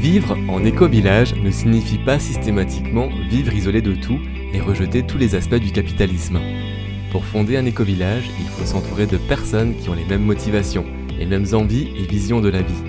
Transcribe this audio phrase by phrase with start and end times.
[0.00, 4.18] Vivre en éco-village ne signifie pas systématiquement vivre isolé de tout
[4.54, 6.40] et rejeter tous les aspects du capitalisme.
[7.12, 10.86] Pour fonder un éco-village, il faut s'entourer de personnes qui ont les mêmes motivations,
[11.18, 12.82] les mêmes envies et visions de la vie.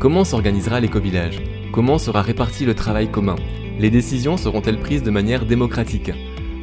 [0.00, 1.40] Comment s'organisera l'éco-village?
[1.72, 3.36] Comment sera réparti le travail commun?
[3.78, 6.10] Les décisions seront-elles prises de manière démocratique?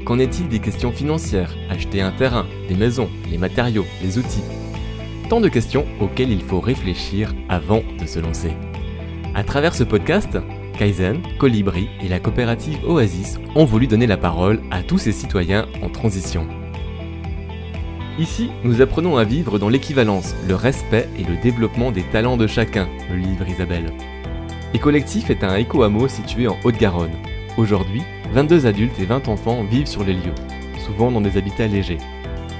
[0.05, 1.55] Qu'en est-il des questions financières?
[1.71, 4.43] Acheter un terrain, des maisons, les matériaux, les outils?
[5.27, 8.51] Tant de questions auxquelles il faut réfléchir avant de se lancer.
[9.35, 10.37] À travers ce podcast,
[10.79, 15.65] Kaizen, Colibri et la coopérative Oasis ont voulu donner la parole à tous ces citoyens
[15.81, 16.47] en transition.
[18.17, 22.47] Ici, nous apprenons à vivre dans l'équivalence, le respect et le développement des talents de
[22.47, 23.91] chacun, le livre Isabelle.
[24.73, 27.17] Et Collectif est un éco-hameau situé en Haute-Garonne.
[27.57, 30.35] Aujourd'hui, 22 adultes et 20 enfants vivent sur les lieux,
[30.85, 31.97] souvent dans des habitats légers.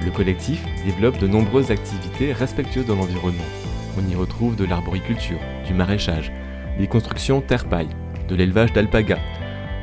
[0.04, 3.46] Le collectif développe de nombreuses activités respectueuses de l'environnement.
[3.98, 6.34] On y retrouve de l'arboriculture, du maraîchage,
[6.80, 7.90] des constructions terre-paille,
[8.28, 9.20] de l'élevage d'alpagas,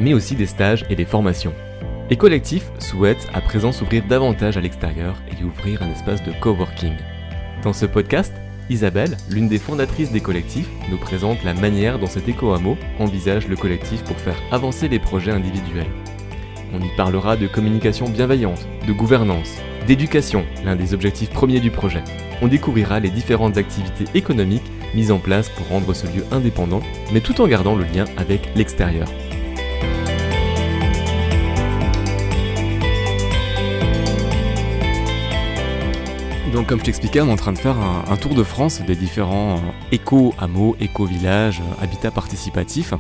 [0.01, 1.55] mais aussi des stages et des formations.
[2.11, 6.95] Et Collectif souhaite à présent s'ouvrir davantage à l'extérieur et ouvrir un espace de coworking.
[7.63, 8.33] Dans ce podcast,
[8.69, 13.57] Isabelle, l'une des fondatrices des collectifs, nous présente la manière dont cet éco-hameau envisage le
[13.57, 15.91] collectif pour faire avancer les projets individuels.
[16.73, 22.03] On y parlera de communication bienveillante, de gouvernance, d'éducation, l'un des objectifs premiers du projet.
[22.41, 26.81] On découvrira les différentes activités économiques mises en place pour rendre ce lieu indépendant,
[27.12, 29.09] mais tout en gardant le lien avec l'extérieur.
[36.53, 38.95] Donc comme je t'expliquais, on est en train de faire un, tour de France des
[38.95, 39.59] différents
[39.91, 42.93] éco-hameaux, éco-villages, habitats participatifs.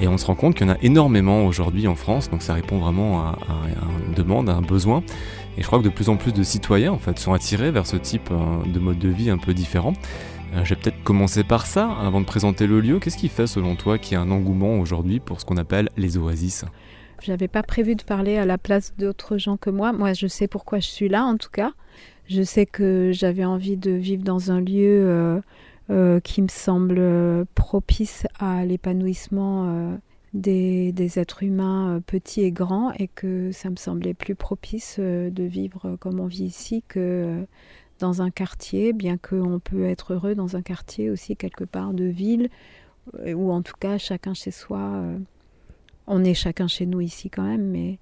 [0.00, 2.52] Et on se rend compte qu'il y en a énormément aujourd'hui en France, donc ça
[2.52, 5.02] répond vraiment à, à, une demande, à un besoin.
[5.56, 7.86] Et je crois que de plus en plus de citoyens en fait, sont attirés vers
[7.86, 9.94] ce type euh, de mode de vie un peu différent.
[10.52, 12.98] Euh, je vais peut-être commencer par ça avant de présenter le lieu.
[12.98, 15.88] Qu'est-ce qui fait selon toi qu'il y a un engouement aujourd'hui pour ce qu'on appelle
[15.96, 16.64] les oasis?
[17.22, 19.92] J'avais pas prévu de parler à la place d'autres gens que moi.
[19.92, 21.72] Moi, je sais pourquoi je suis là en tout cas.
[22.26, 25.40] Je sais que j'avais envie de vivre dans un lieu euh,
[25.90, 29.98] euh, qui me semble euh, propice à l'épanouissement
[30.32, 35.42] des, des, êtres humains petits et grands et que ça me semblait plus propice de
[35.44, 37.46] vivre comme on vit ici que
[37.98, 42.04] dans un quartier, bien qu'on peut être heureux dans un quartier aussi quelque part de
[42.04, 42.48] ville,
[43.26, 45.02] ou en tout cas chacun chez soi.
[46.06, 47.98] On est chacun chez nous ici quand même, mais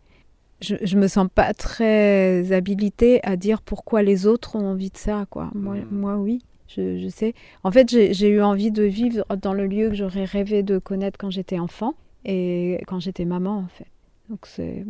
[0.62, 4.96] je, je me sens pas très habilitée à dire pourquoi les autres ont envie de
[4.96, 5.50] ça, quoi.
[5.54, 5.88] Moi, mmh.
[5.90, 7.34] moi oui, je, je, sais.
[7.64, 11.18] En fait, j'ai eu envie de vivre dans le lieu que j'aurais rêvé de connaître
[11.18, 11.94] quand j'étais enfant
[12.24, 13.88] et quand j'étais maman, en fait.
[14.30, 14.84] Donc c'est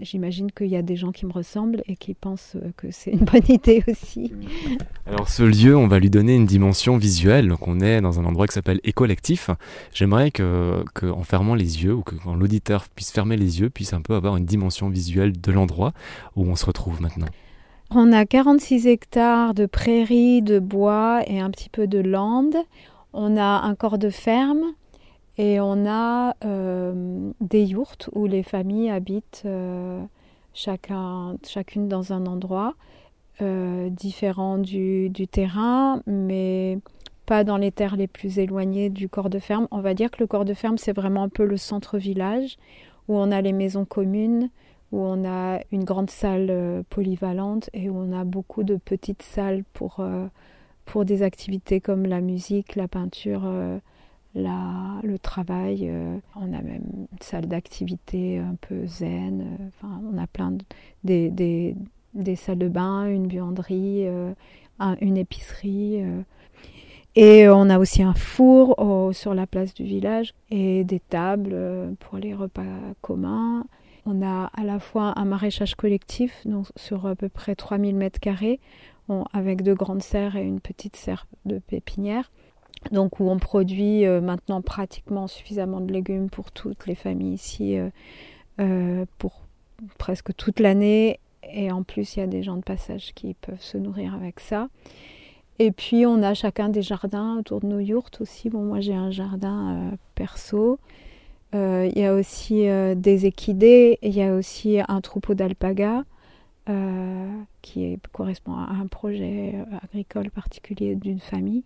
[0.00, 3.24] j'imagine qu'il y a des gens qui me ressemblent et qui pensent que c'est une
[3.24, 4.32] bonne idée aussi.
[5.06, 7.48] Alors ce lieu, on va lui donner une dimension visuelle.
[7.48, 9.50] Donc on est dans un endroit qui s'appelle Écollectif.
[9.92, 13.70] J'aimerais que, que, en fermant les yeux ou que quand l'auditeur puisse fermer les yeux,
[13.70, 15.92] puisse un peu avoir une dimension visuelle de l'endroit
[16.36, 17.26] où on se retrouve maintenant.
[17.90, 22.56] On a 46 hectares de prairies, de bois et un petit peu de lande.
[23.14, 24.62] On a un corps de ferme
[25.38, 30.02] et on a euh, des yourtes où les familles habitent euh,
[30.52, 32.74] chacun, chacune dans un endroit
[33.40, 36.80] euh, différent du, du, terrain, mais
[37.24, 39.68] pas dans les terres les plus éloignées du corps de ferme.
[39.70, 42.56] On va dire que le corps de ferme, c'est vraiment un peu le centre-village
[43.06, 44.50] où on a les maisons communes,
[44.90, 49.62] où on a une grande salle polyvalente et où on a beaucoup de petites salles
[49.72, 50.04] pour,
[50.84, 53.48] pour des activités comme la musique, la peinture
[54.34, 55.88] le travail.
[55.88, 59.70] Euh, on a même une salle d'activité un peu zen.
[59.84, 60.64] Euh, on a plein de,
[61.04, 61.76] des, des,
[62.14, 64.32] des, salles de bain, une buanderie, euh,
[64.78, 66.02] un, une épicerie.
[67.16, 68.76] Et on a aussi un four
[69.12, 71.56] sur la place du village et des tables
[71.98, 72.62] pour les repas
[73.00, 73.64] communs.
[74.06, 78.20] On a à la fois un maraîchage collectif donc sur à peu près 3000 mètres
[78.20, 78.60] carrés
[79.32, 82.30] avec deux grandes serres et une petite serre de pépinière
[82.92, 87.90] donc on produit euh, maintenant pratiquement suffisamment de légumes pour toutes les familles ici, euh,
[88.60, 89.42] euh, pour
[89.98, 91.20] presque toute l'année.
[91.52, 94.40] Et en plus, il y a des gens de passage qui peuvent se nourrir avec
[94.40, 94.68] ça.
[95.58, 98.48] Et puis, on a chacun des jardins autour de nos yourtes aussi.
[98.50, 100.78] Bon, moi, j'ai un jardin perso.
[101.54, 102.66] Il y a aussi
[102.96, 103.98] des équidés.
[104.02, 106.04] Il y a aussi un troupeau d'alpagas.
[107.62, 111.64] qui correspond à un projet agricole particulier d'une famille.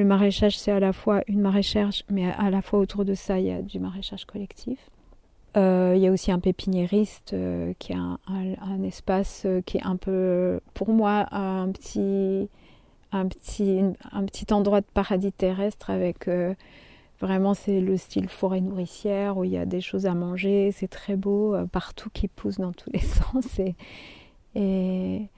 [0.00, 3.38] Le maraîchage, c'est à la fois une maraîchage, mais à la fois autour de ça,
[3.38, 4.78] il y a du maraîchage collectif.
[5.58, 9.84] Euh, il y a aussi un pépiniériste euh, qui a un, espace euh, qui est
[9.84, 12.48] un peu, pour moi, un petit,
[13.12, 16.30] un petit, un petit endroit de paradis terrestre avec
[17.20, 20.88] Vraiment, c'est le style forêt nourricière où il y a des choses à manger, c'est
[20.88, 23.00] très beau, partout qui pousse dans tous les
[23.34, 23.60] sens.
[24.54, 25.28] Et,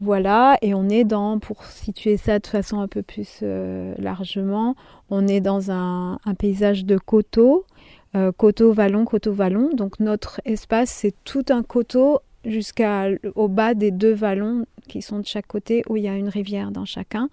[0.00, 4.76] voilà, et on est dans, pour situer ça de façon un peu plus euh, largement,
[5.08, 7.64] on est dans un, paysage de coteaux,
[8.14, 9.70] euh, coteau-vallon, coteau-vallon.
[9.72, 15.26] Donc notre espace, c'est tout un coteau jusqu'au bas des deux vallons qui sont de
[15.26, 17.30] chaque côté où il y a une rivière dans chacun.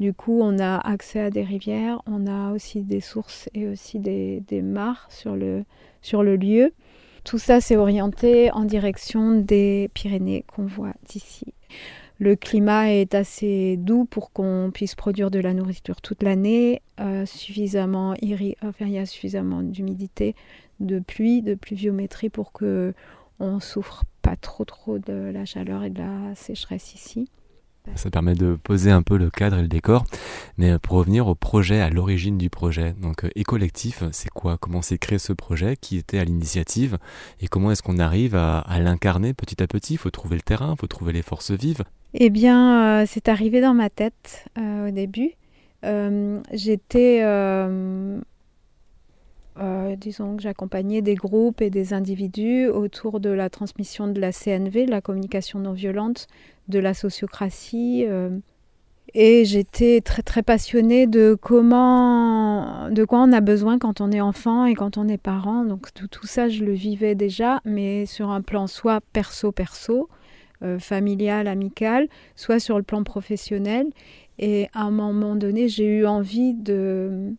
[0.00, 4.00] Du coup, on a accès à des rivières, on a aussi des sources et aussi
[4.00, 5.64] des, mares sur le,
[6.02, 6.72] sur le lieu.
[7.22, 11.52] Tout ça, c'est orienté en direction des Pyrénées qu'on voit d'ici.
[12.20, 17.24] Le climat est assez doux pour qu'on puisse produire de la nourriture toute l'année, euh,
[17.24, 20.36] suffisamment il y a suffisamment d'humidité,
[20.80, 22.92] de pluie, de pluviométrie pour que
[23.38, 27.30] on souffre pas trop trop de la chaleur et de la sécheresse ici.
[27.94, 30.04] Ça permet de poser un peu le cadre et le décor.
[30.58, 34.58] Mais pour revenir au projet, à l'origine du projet, donc Écollectif, c'est quoi?
[34.58, 35.76] Comment s'est créé ce projet?
[35.76, 36.98] Qui était à l'initiative?
[37.40, 39.94] Et comment est-ce qu'on arrive à, l'incarner petit à petit?
[39.94, 41.84] Il faut trouver le terrain, il faut trouver les forces vives.
[42.14, 45.32] Eh bien, euh, c'est arrivé dans ma tête euh, au début.
[45.84, 48.20] Euh, j'étais euh,
[49.96, 54.86] disons que j'accompagnais des groupes et des individus autour de la transmission de la CNV,
[54.86, 56.26] de la communication non violente,
[56.68, 58.04] de la sociocratie.
[58.08, 58.30] Euh,
[59.12, 64.20] et j'étais très très passionnée de comment, de quoi on a besoin quand on est
[64.20, 65.64] enfant et quand on est parent.
[65.64, 70.08] Donc tout, ça, je le vivais déjà, mais sur un plan soit perso-perso,
[70.62, 73.86] euh, familial, amical, soit sur le plan professionnel.
[74.38, 77.34] Et à un moment donné, j'ai eu envie de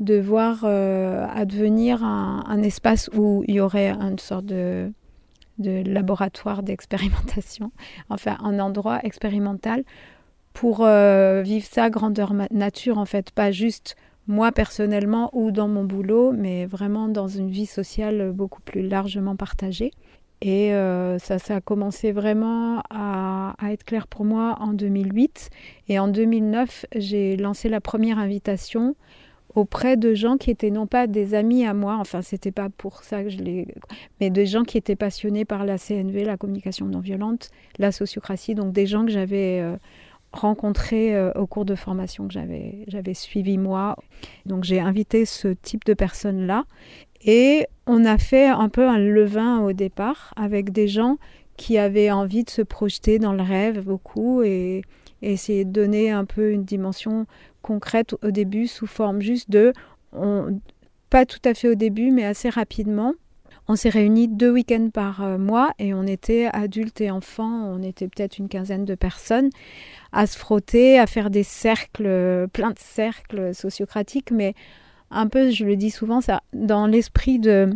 [0.00, 4.92] de voir euh, advenir un, espace où il y aurait une sorte de,
[5.58, 7.70] laboratoire d'expérimentation,
[8.08, 9.84] enfin un endroit expérimental
[10.52, 13.96] pour euh, vivre ça grandeur nature en fait, pas juste
[14.26, 19.36] moi personnellement ou dans mon boulot, mais vraiment dans une vie sociale beaucoup plus largement
[19.36, 19.92] partagée.
[20.40, 25.48] Et euh, ça, ça a commencé vraiment à, à, être clair pour moi en 2008.
[25.88, 28.94] Et en 2009, j'ai lancé la première invitation
[29.54, 33.02] auprès de gens qui étaient non pas des amis à moi, enfin c'était pas pour
[33.04, 33.68] ça que je les,
[34.20, 38.54] mais des gens qui étaient passionnés par la CNV, la communication non violente, la sociocratie,
[38.54, 39.76] donc des gens que j'avais euh,
[40.32, 43.96] rencontrés euh, au cours de formation que j'avais j'avais suivi moi.
[44.46, 46.64] Donc j'ai invité ce type de personnes là
[47.24, 51.16] et on a fait un peu un levain au départ avec des gens
[51.56, 54.82] qui avaient envie de se projeter dans le rêve beaucoup et
[55.32, 57.26] essayer de donner un peu une dimension
[57.62, 59.72] concrète au début sous forme juste de,
[61.10, 63.14] pas tout à fait au début, mais assez rapidement.
[63.66, 67.82] On s'est réunis deux week-ends par euh, mois et on était adultes et enfants, on
[67.82, 69.48] était peut-être une quinzaine de personnes
[70.12, 74.54] à se frotter, à faire des cercles, plein de cercles sociocratiques, mais
[75.10, 77.70] un peu, je le dis souvent, ça, dans l'esprit de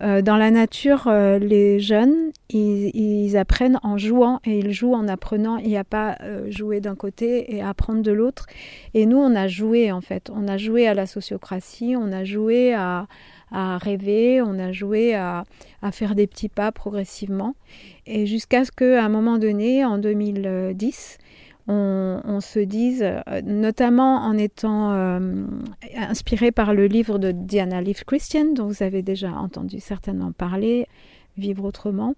[0.00, 5.08] euh, dans la nature, euh, les jeunes, ils, apprennent en jouant et ils jouent en
[5.08, 5.56] apprenant.
[5.56, 8.46] Il n'y a pas euh, jouer d'un côté et apprendre de l'autre.
[8.94, 10.30] Et nous, on a joué en fait.
[10.32, 13.06] On a joué à la sociocratie, on a joué à,
[13.50, 15.44] rêver, on a joué à,
[15.82, 17.54] à, faire des petits pas progressivement.
[18.06, 21.18] Et jusqu'à ce qu'à un moment donné, en 2010,
[21.68, 25.44] on, se dise, euh, notamment en étant euh,
[25.96, 30.86] inspiré par le livre de Diana Leaf Christian, dont vous avez déjà entendu certainement parler,
[31.36, 32.14] Vivre autrement.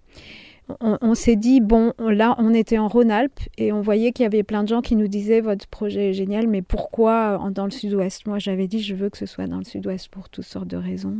[0.79, 4.41] On, s'est dit, bon, là, on était en Rhône-Alpes et on voyait qu'il y avait
[4.41, 8.25] plein de gens qui nous disaient, votre projet est génial, mais pourquoi dans le sud-ouest?
[8.25, 10.77] Moi, j'avais dit, je veux que ce soit dans le sud-ouest pour toutes sortes de
[10.77, 11.17] raisons.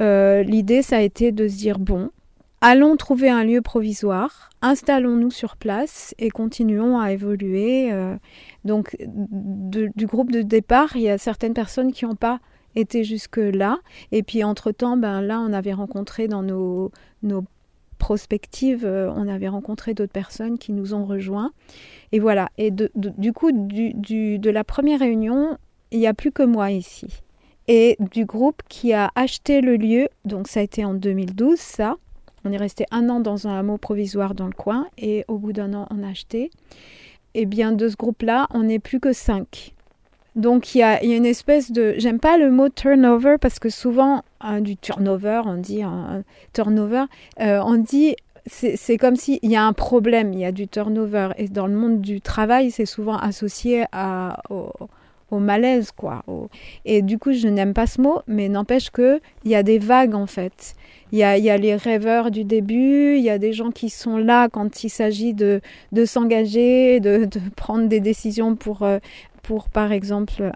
[0.00, 2.10] Euh, l'idée, ça a été de se dire, bon,
[2.60, 7.92] Allons trouver un lieu provisoire, installons-nous sur place et continuons à évoluer.
[7.92, 8.16] Euh.
[8.64, 12.40] donc, du groupe de départ, il y a certaines personnes qui n'ont pas
[12.74, 13.78] été jusque-là.
[14.10, 16.90] Et puis, entre-temps, ben, là, on avait rencontré dans nos,
[17.22, 17.44] nos
[17.98, 21.52] prospectives, euh, on avait rencontré d'autres personnes qui nous ont rejoints.
[22.12, 22.48] Et voilà.
[22.58, 25.58] Et du coup, de la première réunion,
[25.90, 27.22] il n'y a plus que moi ici.
[27.66, 31.96] Et du groupe qui a acheté le lieu, donc ça a été en 2012, ça.
[32.48, 35.52] On est resté un an dans un hameau provisoire dans le coin et au bout
[35.52, 36.50] d'un an, on a acheté.
[37.34, 39.74] Et bien, de ce groupe-là, on n'est plus que cinq.
[40.34, 41.94] Donc, il y a, une espèce de.
[41.98, 46.22] J'aime pas le mot turnover parce que souvent, hein, du turnover, on dit un
[46.54, 47.04] turnover,
[47.40, 48.16] euh, on dit.
[48.46, 51.32] C'est comme s'il y a un problème, il y a du turnover.
[51.36, 56.24] Et dans le monde du travail, c'est souvent associé à, au, malaise, quoi.
[56.86, 60.14] Et du coup, je n'aime pas ce mot, mais n'empêche qu'il y a des vagues,
[60.14, 60.74] en fait.
[61.12, 64.48] Il y, a, les rêveurs du début, il y a des gens qui sont là
[64.48, 65.60] quand il s'agit de,
[66.04, 68.98] s'engager, de, prendre des décisions pour, euh,
[69.42, 70.50] pour par exemple,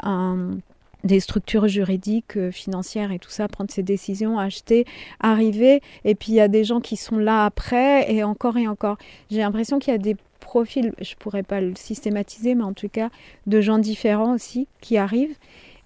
[1.04, 4.84] des structures juridiques, euh, financières et tout ça, prendre ces décisions, acheter,
[5.20, 5.80] arriver.
[6.04, 8.98] Et puis il y a des gens qui sont là après et encore et encore.
[9.30, 12.88] J'ai l'impression qu'il y a des profils, je pourrais pas le systématiser, mais en tout
[12.88, 13.10] cas
[13.46, 15.36] de gens différents aussi qui arrivent.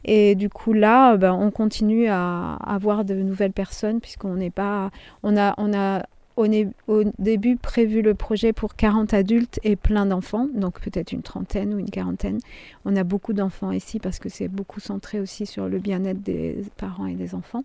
[0.06, 4.90] Et du coup là, ben, on continue à avoir de nouvelles personnes puisqu'on n'est pas,
[5.22, 6.04] on a, on a
[6.36, 6.46] au,
[6.86, 11.74] au, début prévu le projet pour 40 adultes et plein d'enfants, donc peut-être une trentaine
[11.74, 12.38] ou une quarantaine.
[12.84, 16.62] On a beaucoup d'enfants ici parce que c'est beaucoup centré aussi sur le bien-être des
[16.76, 17.64] parents et des enfants,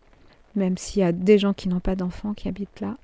[0.55, 2.97] même s'il y a des gens qui n'ont pas d'enfants qui habitent là.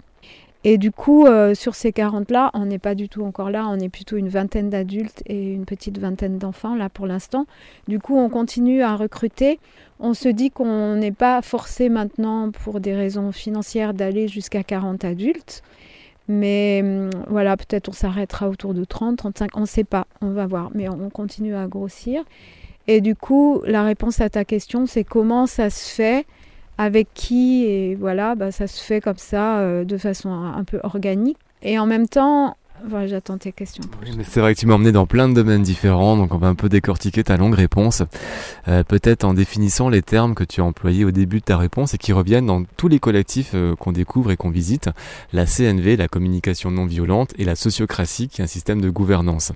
[0.70, 3.80] Et du coup, euh, sur ces 40-là, on n'est pas du tout encore là, on
[3.80, 7.48] est plutôt une vingtaine d'adultes et une petite vingtaine d'enfants là pour l'instant.
[7.88, 9.62] Du coup, on continue à recruter.
[10.02, 15.06] On se dit qu'on n'est pas forcé maintenant, pour des raisons financières, d'aller jusqu'à 40
[15.06, 15.64] adultes.
[16.28, 20.32] Mais hum, voilà, peut-être on s'arrêtera autour de 30, 35, on ne sait pas, on
[20.32, 20.72] va voir.
[20.74, 22.26] Mais on continue à grossir.
[22.88, 26.26] Et du coup, la réponse à ta question, c'est comment ça se fait
[26.78, 30.80] avec qui et voilà, bah, ça se fait comme ça euh, de façon un, peu
[30.84, 31.38] organique.
[31.62, 32.56] Et en même temps,
[32.86, 33.84] voilà, j'attends tes questions.
[34.24, 36.56] c'est vrai que tu m'as emmené dans plein de domaines différents, donc on va un
[36.56, 38.04] peu décortiquer ta longue réponse.
[38.68, 41.94] Euh, peut-être en définissant les termes que tu as employés au début de ta réponse
[41.94, 44.90] et qui reviennent dans tous les collectifs euh, qu'on découvre et qu'on visite.
[45.34, 49.54] La CNV, la communication non violente, et la sociocratie, qui est un système de gouvernance.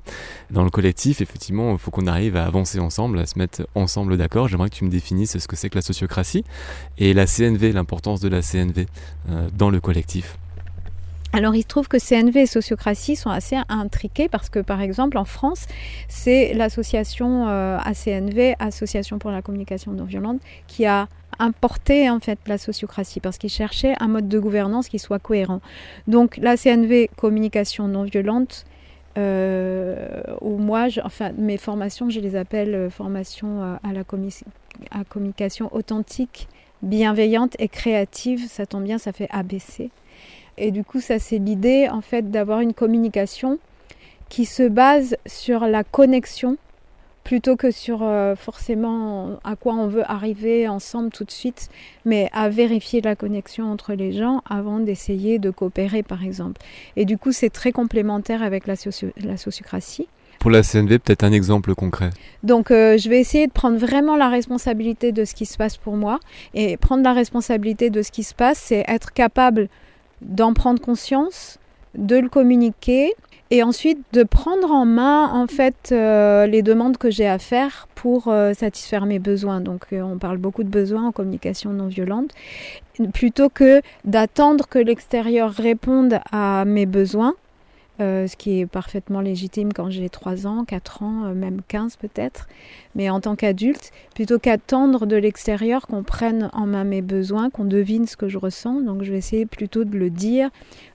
[0.50, 4.18] Dans le collectif, effectivement, il faut qu'on arrive à avancer ensemble, à se mettre ensemble
[4.18, 4.48] d'accord.
[4.48, 6.44] J'aimerais que tu me définisses ce que c'est que la sociocratie
[6.98, 8.88] et la CNV, l'importance de la CNV
[9.30, 10.38] euh, dans le collectif.
[11.34, 15.18] Alors il se trouve que CNV et sociocratie sont assez intriqués parce que par exemple
[15.18, 15.66] en France,
[16.10, 21.08] c'est l'association euh, ACNV, Association pour la communication non violente, qui a
[21.40, 25.62] importé en fait la sociocratie parce qu'ils cherchaient un mode de gouvernance qui soit cohérent.
[26.08, 28.66] Donc la CNV, communication non violente,
[29.18, 34.04] euh, ou moi, enfin mes formations, je les appelle euh, formations euh, à la
[34.92, 36.48] à communication authentique,
[36.82, 38.48] bienveillante et créative.
[38.48, 39.90] Ça tombe bien, ça fait ABC.
[40.62, 43.58] Et du coup, ça c'est l'idée en fait d'avoir une communication
[44.30, 46.58] qui se base sur la connexion
[47.24, 51.70] plutôt que sur euh, forcément à quoi on veut arriver ensemble tout de suite,
[52.06, 56.62] mais à vérifier la connexion entre les gens avant d'essayer de coopérer par exemple.
[56.96, 58.75] Et du coup, c'est très complémentaire avec la,
[59.18, 60.08] la sociocratie.
[60.39, 62.10] Pour la CNV, peut-être un exemple concret.
[62.44, 65.77] Donc, euh, je vais essayer de prendre vraiment la responsabilité de ce qui se passe
[65.77, 66.20] pour moi.
[66.56, 69.70] Et prendre la responsabilité de ce qui se passe, c'est être capable
[70.22, 71.60] d'en prendre conscience,
[71.96, 73.13] de le communiquer
[73.51, 77.88] et ensuite de prendre en main en fait euh, les demandes que j'ai à faire
[77.96, 79.60] pour euh, satisfaire mes besoins.
[79.60, 82.32] Donc euh, on parle beaucoup de besoins en communication non violente
[83.13, 87.34] plutôt que d'attendre que l'extérieur réponde à mes besoins
[88.01, 91.98] euh, ce qui est parfaitement légitime quand j'ai 3 ans, 4 ans, euh, même 15
[91.98, 92.48] peut-être.
[92.96, 97.65] Mais en tant qu'adulte, plutôt qu'attendre de l'extérieur qu'on prenne en main mes besoins, qu'on
[97.65, 100.50] devine ce que je ressens, donc je vais essayer plutôt de le dire,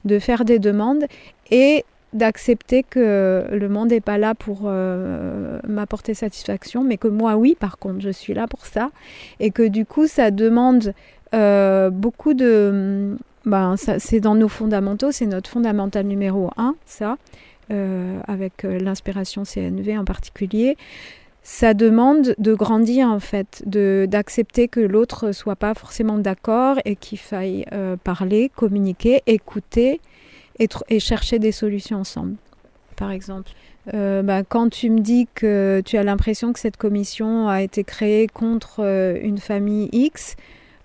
[0.05, 1.05] de faire des demandes
[1.53, 7.37] et d'accepter que le monde n'est pas là pour euh, m'apporter satisfaction, mais que moi
[7.37, 8.91] oui, par contre, je suis là pour ça,
[9.39, 10.93] et que du coup, ça demande
[11.93, 17.17] beaucoup de ben, c'est dans nos fondamentaux, c'est notre fondamental numéro un, ça,
[17.71, 20.77] euh, avec euh, l'inspiration CNV en particulier.
[21.45, 27.19] Ça demande de grandir en fait, d'accepter que l'autre soit pas forcément d'accord et qu'il
[27.19, 30.01] faille euh, parler, communiquer, écouter
[30.59, 32.35] et, et, chercher des solutions ensemble.
[32.97, 33.51] Par exemple,
[33.93, 38.27] ben, quand tu me dis que tu as l'impression que cette commission a été créée
[38.27, 38.81] contre
[39.23, 40.35] une famille X,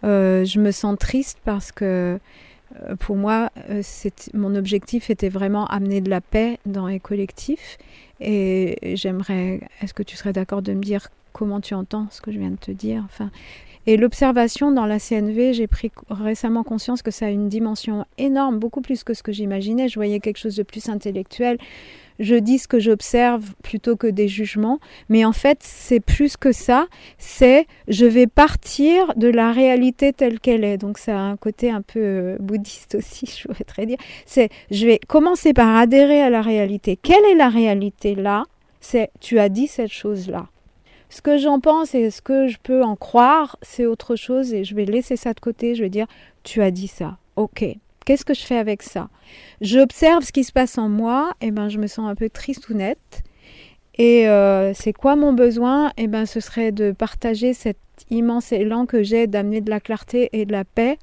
[0.03, 2.17] je me sens triste parce que euh,
[2.99, 3.81] pour moi, euh,
[4.33, 7.77] mon objectif était vraiment amener de la paix dans les collectifs.
[8.19, 12.31] Et j'aimerais, est-ce que tu serais d'accord de me dire comment tu entends ce que
[12.31, 13.03] je viens de te dire?
[13.05, 13.31] Enfin,
[13.87, 18.59] Et l'observation dans la CNV, j'ai pris récemment conscience que ça a une dimension énorme,
[18.59, 19.87] beaucoup plus que ce que j'imaginais.
[19.87, 21.57] Je voyais quelque chose de plus intellectuel
[22.21, 24.79] je dis ce que j'observe plutôt que des jugements.
[25.09, 26.87] Mais en fait, c'est plus que ça.
[27.17, 30.77] C'est je vais partir de la réalité telle qu'elle est.
[30.77, 33.97] Donc ça a un côté un peu euh, bouddhiste aussi, je voudrais dire.
[34.25, 36.97] C'est je vais commencer par adhérer à la réalité.
[37.01, 38.43] Quelle est la réalité là?
[38.79, 40.47] C'est tu as dit cette chose-là.
[41.09, 44.63] Ce que j'en pense et ce que je peux en croire, c'est autre chose et
[44.63, 45.75] je vais laisser ça de côté.
[45.75, 46.07] Je vais dire
[46.43, 47.17] tu as dit ça.
[47.35, 47.65] Ok,
[48.05, 49.09] Qu'est-ce que je fais avec ça?
[49.61, 52.69] J'observe ce qui se passe en moi, et ben je me sens un peu triste
[52.69, 53.23] ou nette.
[53.97, 55.91] Et euh, c'est quoi mon besoin?
[55.97, 57.77] Et ben ce serait de partager cet
[58.09, 60.97] immense élan que j'ai d'amener de la clarté et de la paix.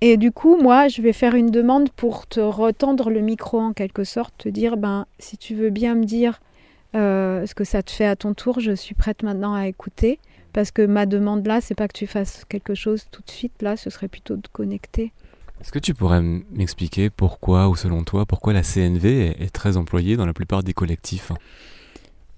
[0.00, 3.74] Et du coup, moi, je vais faire une demande pour te retendre le micro en
[3.74, 6.40] quelque sorte, te dire ben si tu veux bien me dire
[6.96, 10.18] euh, ce que ça te fait à ton tour, je suis prête maintenant à écouter
[10.52, 13.60] Parce que ma demande là, c'est pas que tu fasses quelque chose tout de suite,
[13.60, 15.12] là, ce serait plutôt de connecter.
[15.60, 20.16] Est-ce que tu pourrais m'expliquer pourquoi, ou selon toi, pourquoi la CNV est très employée
[20.16, 21.32] dans la plupart des collectifs?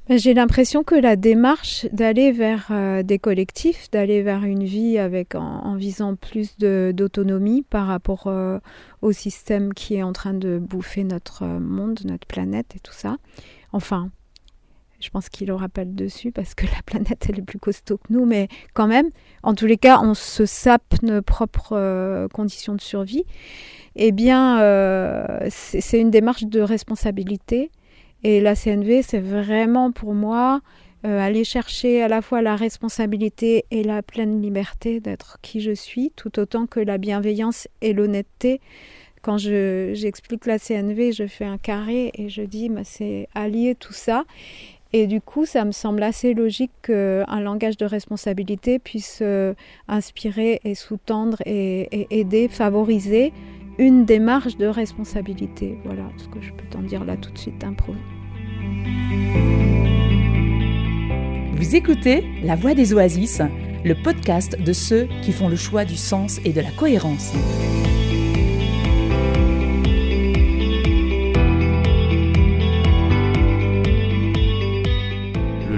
[0.08, 4.98] Ben, j'ai l'impression que la démarche d'aller vers euh, des collectifs, d'aller vers une vie
[4.98, 8.58] avec en, visant plus d'autonomie par rapport euh,
[9.00, 12.92] au système qui est en train de bouffer notre euh, monde, notre planète et tout
[12.92, 13.18] ça.
[13.72, 14.10] Enfin,
[15.02, 17.98] je pense qu'il aura pas le dessus parce que la planète elle est plus costaud
[17.98, 19.10] que nous, mais quand même,
[19.42, 23.24] en tous les cas, on se sape nos propres conditions de survie.
[23.96, 24.58] Eh bien,
[25.50, 27.70] c'est une démarche de responsabilité
[28.24, 30.60] et la CNV, c'est vraiment pour moi
[31.04, 35.72] euh, aller chercher à la fois la responsabilité et la pleine liberté d'être qui je
[35.72, 38.60] suis, tout autant que la bienveillance et l'honnêteté.
[39.22, 44.24] Quand j'explique la CNV, je fais un carré et je dis, c'est allier tout ça.
[44.94, 49.54] Et du coup, ça me semble assez logique qu'un langage de responsabilité puisse euh,
[49.88, 53.32] inspirer et sous-tendre et, aider, favoriser
[53.78, 55.78] une démarche de responsabilité.
[55.86, 57.94] Voilà ce que je peux t'en dire là tout de suite d'impro.
[61.54, 63.40] Vous écoutez La Voix des Oasis,
[63.84, 67.32] le podcast de ceux qui font le choix du sens et de la cohérence.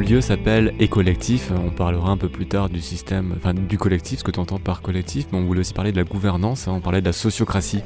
[0.04, 1.50] Lieu s'appelle Écollectif.
[1.50, 4.58] On parlera un peu plus tard du système, enfin du collectif, ce que tu entends
[4.58, 7.12] par collectif, mais on voulait aussi parler de la gouvernance, hein, on parlait de la
[7.12, 7.82] sociocratie.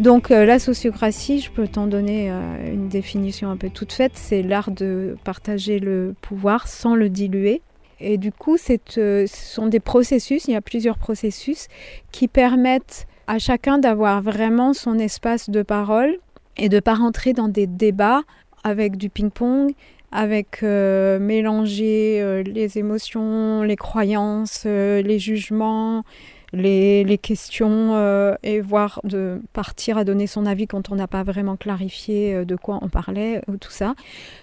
[0.00, 4.12] Donc euh, la sociocratie, je peux t'en donner euh, une définition un peu toute faite,
[4.14, 7.62] c'est l'art de partager le pouvoir sans le diluer.
[8.00, 11.68] Et du coup, euh, ce sont des processus, il y a plusieurs processus
[12.10, 16.16] qui permettent à chacun d'avoir vraiment son espace de parole
[16.56, 18.22] et de ne pas rentrer dans des débats
[18.64, 19.72] avec du ping-pong
[20.14, 26.04] avec euh, mélanger euh, les émotions, les croyances, euh, les jugements,
[26.52, 31.56] les, questions et voir de partir à donner son avis quand on n'a pas vraiment
[31.56, 33.94] clarifié de quoi on parlait ou tout ça.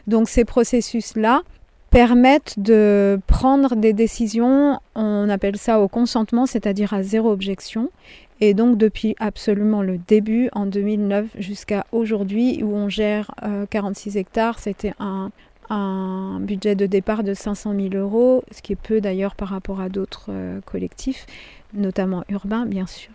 [0.07, 1.41] Donc ces processus-là
[1.89, 7.91] permettent de prendre des décisions, on appelle ça au consentement, c'est-à-dire à zéro objection.
[8.41, 13.31] Et donc depuis absolument le début, en 2009 jusqu'à aujourd'hui, où on gère
[13.69, 15.31] 46 hectares, c'était un,
[15.71, 19.79] un budget de départ de 500 000 euros, ce qui est peu d'ailleurs par rapport
[19.79, 21.25] à d'autres euh, collectifs,
[21.73, 23.13] notamment urbains bien sûr.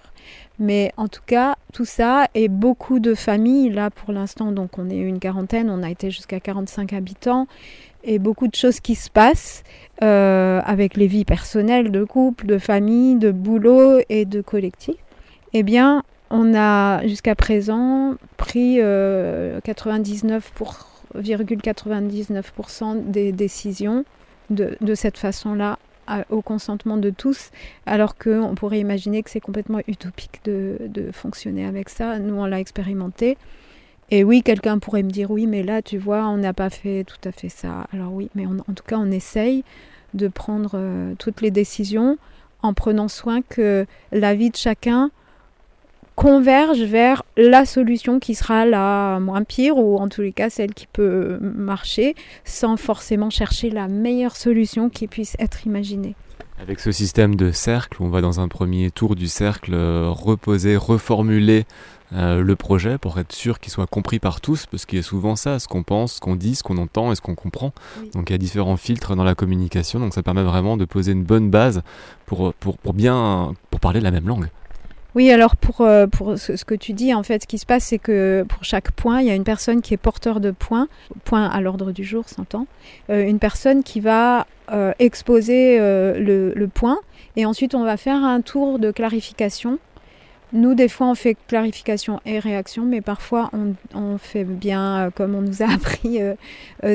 [0.59, 4.88] Mais en tout cas, tout ça et beaucoup de familles, là pour l'instant, donc on
[4.88, 7.47] est une quarantaine, on a été jusqu'à 45 habitants,
[8.03, 9.62] et beaucoup de choses qui se passent
[10.03, 14.97] euh, avec les vies personnelles de couple, de famille, de boulot et de collectif.
[15.53, 20.64] Eh bien, on a jusqu'à présent pris 99 euh,
[21.20, 24.05] 99% des décisions
[24.50, 25.79] de, cette façon-là
[26.31, 27.50] au consentement de tous,
[27.85, 32.20] alors qu'on pourrait imaginer que c'est complètement utopique de, de, fonctionner avec ça.
[32.20, 33.37] Nous, on l'a expérimenté.
[34.11, 37.02] Et oui, quelqu'un pourrait me dire, oui, mais là, tu vois, on n'a pas fait
[37.02, 37.88] tout à fait ça.
[37.92, 39.64] Alors oui, mais en tout cas, on essaye
[40.14, 42.18] de prendre euh, toutes les décisions
[42.62, 45.11] en prenant soin que la vie de chacun
[46.16, 50.74] converge vers la solution qui sera la moins pire ou en tous les cas celle
[50.74, 56.16] qui peut marcher sans forcément chercher la meilleure solution qui puisse être imaginée.
[56.59, 60.76] Avec ce système de cercle, on va dans un premier tour du cercle euh, reposer,
[60.76, 61.66] reformuler
[62.14, 65.02] euh, le projet pour être sûr qu'il soit compris par tous, parce qu'il y a
[65.02, 67.72] souvent ça, ce qu'on pense, ce qu'on dit, ce qu'on entend et ce qu'on comprend.
[68.14, 71.12] Donc il y a différents filtres dans la communication, donc ça permet vraiment de poser
[71.12, 71.83] une bonne base
[72.24, 74.48] pour, pour, pour bien pour parler la même langue.
[75.16, 77.85] Oui, alors pour, euh, pour ce, que tu dis, en fait, ce qui se passe,
[77.85, 80.88] c'est que pour chaque point, il y a une personne qui est porteur de points,
[81.24, 82.66] point à l'ordre du jour, s'entend,
[83.09, 86.98] euh, une personne qui va euh, exposer le, point,
[87.37, 89.79] et ensuite on va faire un tour de clarification.
[90.52, 93.50] Nous, des fois, on fait clarification et réaction, mais parfois,
[93.94, 96.20] on fait bien comme on nous a appris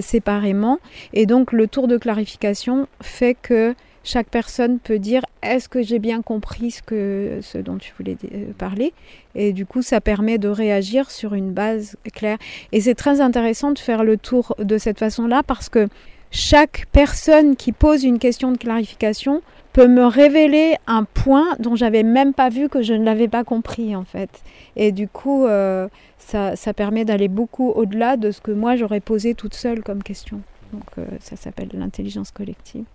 [0.02, 0.78] séparément.
[1.14, 3.74] Et donc, le tour de clarification fait que
[4.04, 8.18] chaque personne peut dire est-ce que j'ai bien compris ce, que, ce dont tu voulais
[8.34, 8.94] euh, parler?
[9.36, 12.38] Et du coup, ça permet de réagir sur une base claire.
[12.72, 15.88] Et c'est très intéressant de faire le tour de cette façon-là parce que
[16.32, 19.42] chaque personne qui pose une question de clarification
[19.74, 23.44] peut me révéler un point dont j'avais même pas vu que je ne l'avais pas
[23.44, 24.30] compris en fait.
[24.76, 25.88] Et du coup, euh,
[26.18, 30.04] ça, ça, permet d'aller beaucoup au-delà de ce que moi j'aurais posé toute seule comme
[30.04, 30.42] question.
[30.74, 32.86] Donc euh, ça s'appelle l'intelligence collective.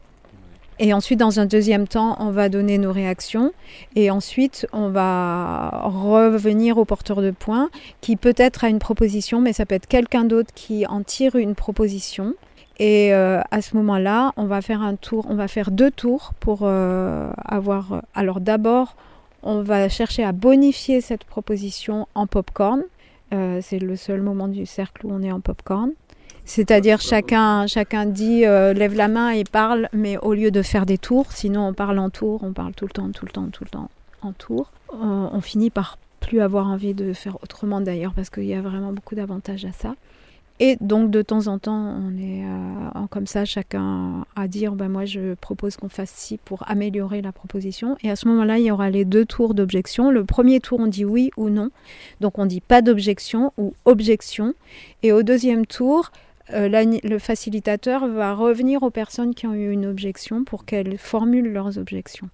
[0.78, 3.52] Et ensuite, dans un deuxième temps, on va donner nos réactions.
[3.94, 9.52] Et ensuite, on va revenir au porteur de points, qui peut-être a une proposition, mais
[9.52, 12.34] ça peut être quelqu'un d'autre qui en tire une proposition.
[12.78, 16.34] Et euh, à ce moment-là, on va faire un tour, on va faire deux tours
[16.40, 18.02] pour euh, avoir.
[18.14, 18.96] Alors d'abord,
[19.42, 22.82] on va chercher à bonifier cette proposition en popcorn.
[23.32, 25.92] Euh, c'est le seul moment du cercle où on est en popcorn.
[26.46, 30.96] C'est-à-dire chacun, chacun dit lève la main et parle, mais au lieu de faire des
[30.96, 33.64] tours, sinon on parle en tour, on parle tout le temps, tout le temps, tout
[33.64, 33.90] le temps
[34.22, 34.70] en tour.
[34.92, 38.92] on finit par plus avoir envie de faire autrement d'ailleurs parce qu'il y a vraiment
[38.92, 39.94] beaucoup d'avantages à ça.
[40.58, 44.88] Et donc de temps en temps, on est euh, comme ça, chacun à dire, ben
[44.88, 47.96] moi je propose qu'on fasse ci pour améliorer la proposition.
[48.02, 50.10] Et à ce moment-là, il y aura les deux tours d'objection.
[50.10, 51.68] Le premier tour, on dit oui ou non.
[52.22, 54.54] Donc on dit pas d'objection ou objection.
[55.02, 56.10] Et au deuxième tour,
[56.52, 61.52] euh, le facilitateur va revenir aux personnes qui ont eu une objection pour qu'elles formulent
[61.52, 62.28] leurs objections.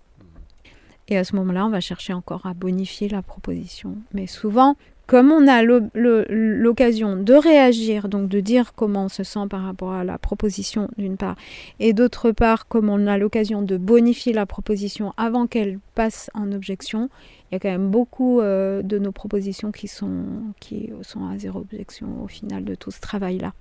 [1.08, 3.96] Et à ce moment-là, on va chercher encore à bonifier la proposition.
[4.14, 9.46] Mais souvent, comme on a l'occasion de réagir, donc de dire comment on se sent
[9.50, 11.36] par rapport à la proposition d'une part,
[11.80, 16.52] et d'autre part, comme on a l'occasion de bonifier la proposition avant qu'elle passe en
[16.52, 17.10] objection,
[17.50, 20.24] il y a quand même beaucoup euh, de nos propositions qui sont,
[20.60, 23.52] qui sont à zéro objection au final de tout ce travail-là.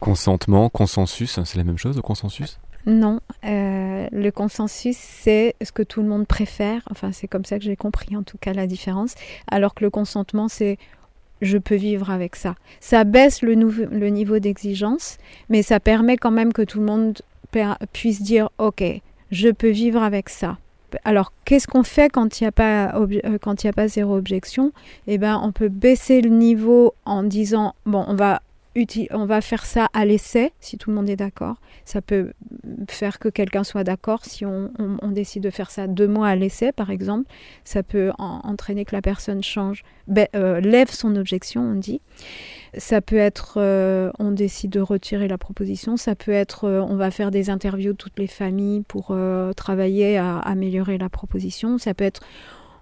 [0.00, 2.58] Consentement, consensus, c'est la même chose, le consensus?
[2.86, 6.82] Non, euh, le consensus, c'est ce que tout le monde préfère.
[6.90, 9.14] Enfin, c'est comme ça que j'ai compris en tout cas la différence.
[9.50, 10.78] Alors que le consentement, c'est
[11.42, 12.54] je peux vivre avec ça.
[12.80, 17.20] Ça baisse le, niveau d'exigence, mais ça permet quand même que tout le monde
[17.92, 18.84] puisse dire, OK,
[19.30, 20.58] je peux vivre avec ça.
[21.04, 24.72] Alors, qu'est-ce qu'on fait quand il n'y a, pas euh, quand a pas zéro objection?
[25.06, 28.40] Eh bien, on peut baisser le niveau en disant, bon, on va
[29.10, 31.56] on va faire ça à l'essai, si tout le monde est d'accord.
[31.84, 32.32] Ça peut
[32.88, 34.70] faire que quelqu'un soit d'accord si on,
[35.10, 37.30] décide de faire ça deux mois à l'essai, par exemple.
[37.64, 42.00] Ça peut entraîner que la personne change, ben, euh, lève son objection, on dit.
[42.76, 45.96] Ça peut être, euh, on décide de retirer la proposition.
[45.96, 49.16] Ça peut être, euh, on va faire des interviews de toutes les familles pour
[49.56, 51.78] travailler à améliorer la proposition.
[51.78, 52.20] Ça peut être,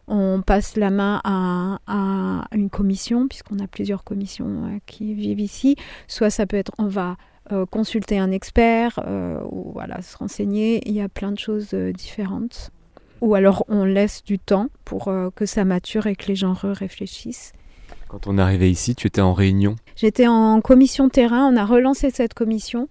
[0.06, 5.76] on passe la main à, une commission, puisqu'on a plusieurs commissions euh, qui vivent ici.
[6.08, 7.16] Soit ça peut être, on va
[7.52, 10.82] euh, consulter un expert, euh, ou voilà, se renseigner.
[10.86, 12.70] Il y a plein de choses différentes.
[13.20, 17.52] Ou alors on laisse du temps pour que ça mature et que les gens réfléchissent.
[18.08, 19.76] Quand on est arrivé ici, tu étais en réunion?
[19.96, 22.88] J'étais en commission terrain, on a relancé cette commission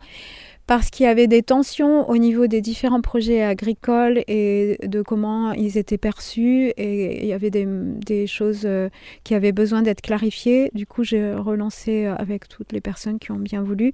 [0.65, 5.51] parce qu'il y avait des tensions au niveau des différents projets agricoles et de comment
[5.51, 8.89] ils étaient perçus et il y avait des, choses euh,
[9.23, 10.71] qui avaient besoin d'être clarifiées.
[10.73, 13.91] Du coup, j'ai relancé euh, avec toutes les personnes qui ont bien voulu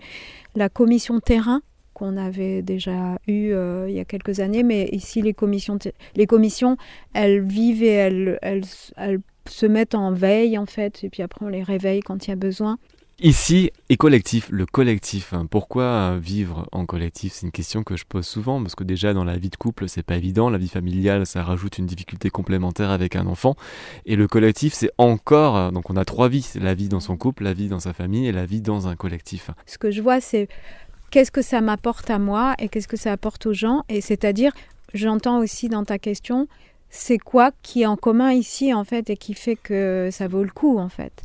[0.56, 1.62] la commission terrain
[1.94, 5.80] qu'on avait déjà eu euh, il y a quelques années, mais ici les commissions,
[6.16, 6.78] les commissions,
[7.14, 8.64] elles vivent et elles, elles,
[8.96, 12.30] elles se mettent en veille en fait, et puis après on les réveille quand il
[12.30, 12.78] y a besoin.
[13.22, 15.34] Ici, et collectif, le collectif.
[15.34, 15.46] Hein.
[15.46, 17.34] Pourquoi vivre en collectif?
[17.34, 19.90] C'est une question que je pose souvent parce que déjà dans la vie de couple,
[19.90, 20.50] c'est pas évident.
[20.50, 23.58] La vie familiale, ça rajoute une difficulté complémentaire avec un enfant.
[24.06, 25.74] Et le collectif, c'est encore.
[25.74, 28.26] Donc on a trois vies la vie dans son couple, la vie dans sa famille
[28.26, 29.52] et la vie dans un collectif.
[29.66, 30.48] Ce que je vois, c'est
[31.12, 33.84] qu'est-ce que ça m'apporte à moi et qu'est-ce que ça apporte aux gens?
[33.90, 34.54] Et c'est-à-dire,
[34.94, 36.48] j'entends aussi dans ta question,
[36.90, 40.44] c'est quoi qui est en commun ici en fait et qui fait que ça vaut
[40.44, 41.22] le coup en fait?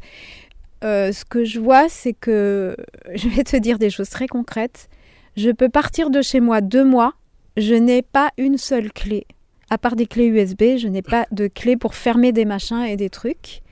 [0.84, 2.76] Euh, ce que je vois, c'est que
[3.14, 4.88] je vais te dire des choses très concrètes.
[5.36, 7.14] Je peux partir de chez moi deux mois,
[7.56, 9.26] je n'ai pas une seule clé.
[9.70, 12.96] À part des clés USB, je n'ai pas de clé pour fermer des machins et
[12.96, 13.62] des trucs.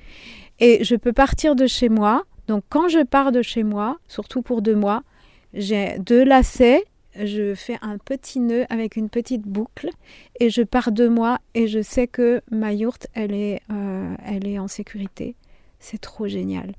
[0.58, 2.24] Et je peux partir de chez moi.
[2.48, 5.02] Donc quand je pars de chez moi, surtout pour deux mois,
[5.54, 9.90] j'ai deux lacets, je fais un petit nœud avec une petite boucle
[10.40, 14.46] et je pars deux mois et je sais que ma yourte, elle est, euh, elle
[14.48, 15.36] est en sécurité.
[15.82, 16.74] C'est trop génial.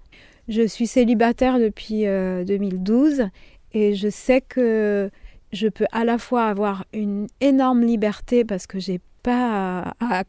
[0.48, 3.26] Je suis célibataire depuis 2012 euh,
[3.74, 5.12] et je sais que
[5.52, 10.24] je peux à la fois avoir une énorme liberté parce que j'ai pas à,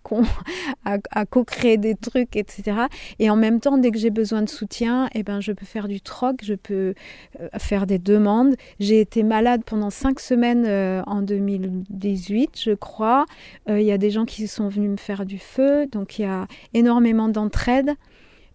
[1.25, 2.83] co-créer des trucs, etc.
[3.19, 5.89] Et en même temps, dès que j'ai besoin de soutien, eh ben, je peux faire
[5.89, 6.95] du troc, je peux
[7.41, 8.55] euh, faire des demandes.
[8.79, 13.27] J'ai été malade pendant cinq semaines euh, en 2018, je crois.
[13.69, 16.27] Il y a des gens qui sont venus me faire du feu, donc il y
[16.27, 17.95] a énormément d'entraide.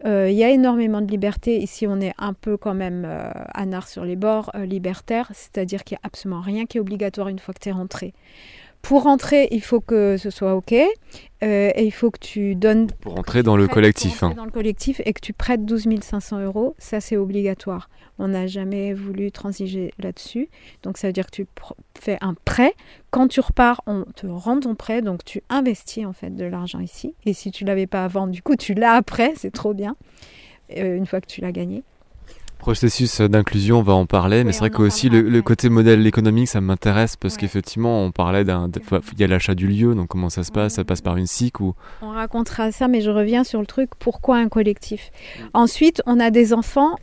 [0.05, 1.57] Euh, il y a énormément de liberté.
[1.57, 5.83] Ici, on est un peu quand même euh, à sur les bords, euh, libertaire, c'est-à-dire
[5.83, 8.13] qu'il n'y a absolument rien qui est obligatoire une fois que tu es rentré.
[8.81, 10.73] Pour rentrer, il faut que ce soit OK.
[11.41, 12.87] Euh, et il faut que tu donnes.
[13.01, 14.23] Pour rentrer dans le collectif.
[14.23, 14.33] Hein.
[14.35, 17.89] Dans le collectif et que tu prêtes 12 500 euros, ça c'est obligatoire.
[18.17, 20.49] On n'a jamais voulu transiger là-dessus.
[20.83, 21.47] Donc ça veut dire que tu
[21.99, 22.73] fais un prêt.
[23.11, 25.01] Quand tu repars, on te rend ton prêt.
[25.01, 27.15] Donc tu investis en fait de l'argent ici.
[27.25, 29.33] Et si tu l'avais pas avant, du coup tu l'as après.
[29.35, 29.95] C'est trop bien.
[30.77, 31.83] Euh, une fois que tu l'as gagné.
[32.59, 36.49] Processus d'inclusion, on va en parler, mais c'est vrai qu'aussi le, le, côté modèle économique,
[36.49, 38.69] ça m'intéresse parce qu'effectivement, on parlait d'un.
[39.13, 40.73] Il y a l'achat du lieu, donc comment ça se passe?
[40.73, 41.73] Ça passe par une SIC ou?
[42.01, 45.09] On racontera ça, mais je reviens sur le truc pourquoi un collectif?
[45.53, 46.97] Ensuite, on a des enfants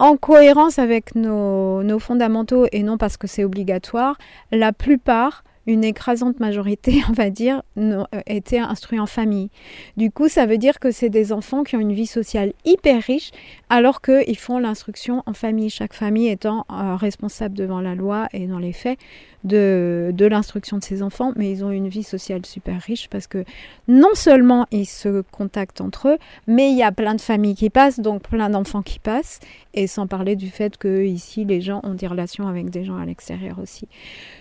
[0.00, 4.18] en cohérence avec nos, nos fondamentaux et non parce que c'est obligatoire.
[4.50, 9.50] La plupart une écrasante majorité, on va dire, euh, étaient instruits en famille.
[9.96, 13.02] Du coup, ça veut dire que c'est des enfants qui ont une vie sociale hyper
[13.02, 13.30] riche,
[13.68, 18.46] alors qu'ils font l'instruction en famille, chaque famille étant euh, responsable devant la loi et
[18.46, 18.98] dans les faits
[19.46, 23.26] de, de l'instruction de ses enfants, mais ils ont une vie sociale super riche parce
[23.26, 23.44] que
[23.88, 27.70] non seulement ils se contactent entre eux, mais il y a plein de familles qui
[27.70, 29.40] passent, donc plein d'enfants qui passent,
[29.74, 32.96] et sans parler du fait que ici les gens ont des relations avec des gens
[32.96, 33.88] à l'extérieur aussi.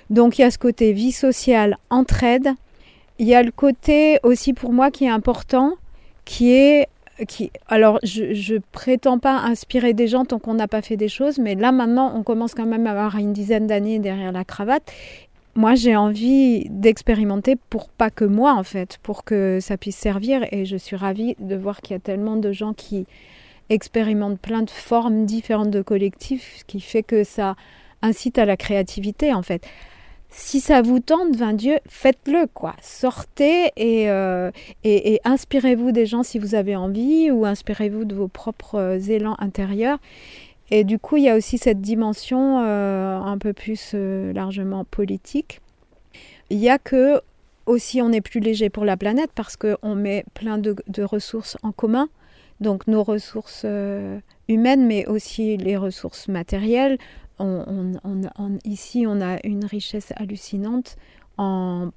[0.10, 2.50] Donc il y a ce côté vie sociale, entraide.
[3.18, 5.74] Il y a le côté aussi pour moi qui est important,
[6.26, 6.88] qui est
[7.28, 11.08] qui, alors, je ne prétends pas inspirer des gens tant qu'on n'a pas fait des
[11.08, 14.44] choses, mais là maintenant, on commence quand même à avoir une dizaine d'années derrière la
[14.44, 14.92] cravate.
[15.56, 20.46] Moi, j'ai envie d'expérimenter pour pas que moi, en fait, pour que ça puisse servir.
[20.52, 23.06] Et je suis ravie de voir qu'il y a tellement de gens qui
[23.70, 27.56] expérimentent plein de formes différentes de collectifs, ce qui fait que ça
[28.02, 29.66] incite à la créativité, en fait
[30.30, 32.76] si ça vous tente, vain Dieu, faites-le, quoi.
[32.82, 34.52] Sortez euh,
[34.84, 39.38] et, inspirez-vous des gens si vous avez envie ou inspirez-vous de vos propres euh, élans
[39.40, 39.98] intérieurs.
[40.72, 45.62] Et du coup, il y a aussi cette dimension euh, un peu plus largement politique.
[46.50, 47.22] Il y a que
[47.66, 51.72] aussi on est plus léger pour la planète parce qu'on met plein de, ressources en
[51.72, 52.10] commun.
[52.62, 53.66] Donc nos ressources
[54.48, 56.98] humaines, mais aussi les ressources matérielles,
[58.66, 60.96] ici, on a une richesse hallucinante
[61.38, 61.92] en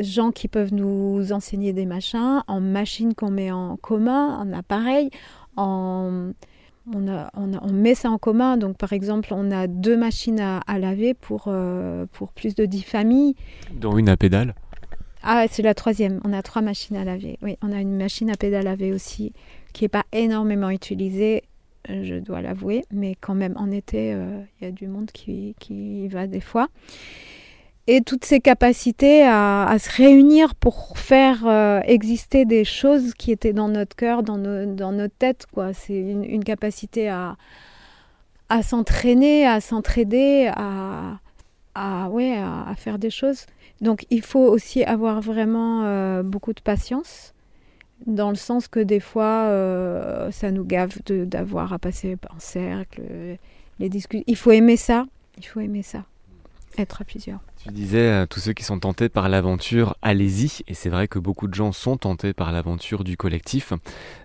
[0.00, 5.10] gens qui peuvent nous enseigner des machins, en machines qu'on met en commun, en appareils,
[5.56, 6.32] en,
[6.94, 8.56] on, met ça en commun.
[8.56, 12.82] Donc, par exemple, on a deux machines à, laver pour, euh, pour plus de dix
[12.82, 13.34] familles.
[13.74, 14.54] Dont une à pédale
[15.22, 16.20] Ah, c'est la troisième.
[16.24, 17.38] On a trois machines à laver.
[17.42, 19.32] Oui, on a une machine à pédale à laver aussi,
[19.72, 21.42] qui n'est pas énormément utilisée
[21.88, 25.54] je dois l'avouer, mais quand même en été, euh, il y a du monde qui,
[25.58, 26.68] qui y va des fois.
[27.88, 33.52] Et toutes ces capacités à, se réunir pour faire euh, exister des choses qui étaient
[33.52, 35.72] dans notre cœur, dans, dans notre tête, quoi.
[35.72, 37.36] C'est une, capacité à,
[38.48, 41.18] à s'entraîner, à s'entraider, à,
[41.74, 43.46] à, ouais, à, faire des choses.
[43.80, 47.31] Donc il faut aussi avoir vraiment euh, beaucoup de patience
[48.06, 53.02] dans le sens que des fois, euh, ça nous gave d'avoir à passer en cercle,
[53.78, 54.24] les discussions.
[54.26, 55.06] Il faut aimer ça,
[55.38, 56.04] il faut aimer ça,
[56.78, 57.40] être à plusieurs.
[57.64, 60.64] Tu disais, à tous ceux qui sont tentés par l'aventure, allez-y.
[60.66, 63.72] Et c'est vrai que beaucoup de gens sont tentés par l'aventure du collectif.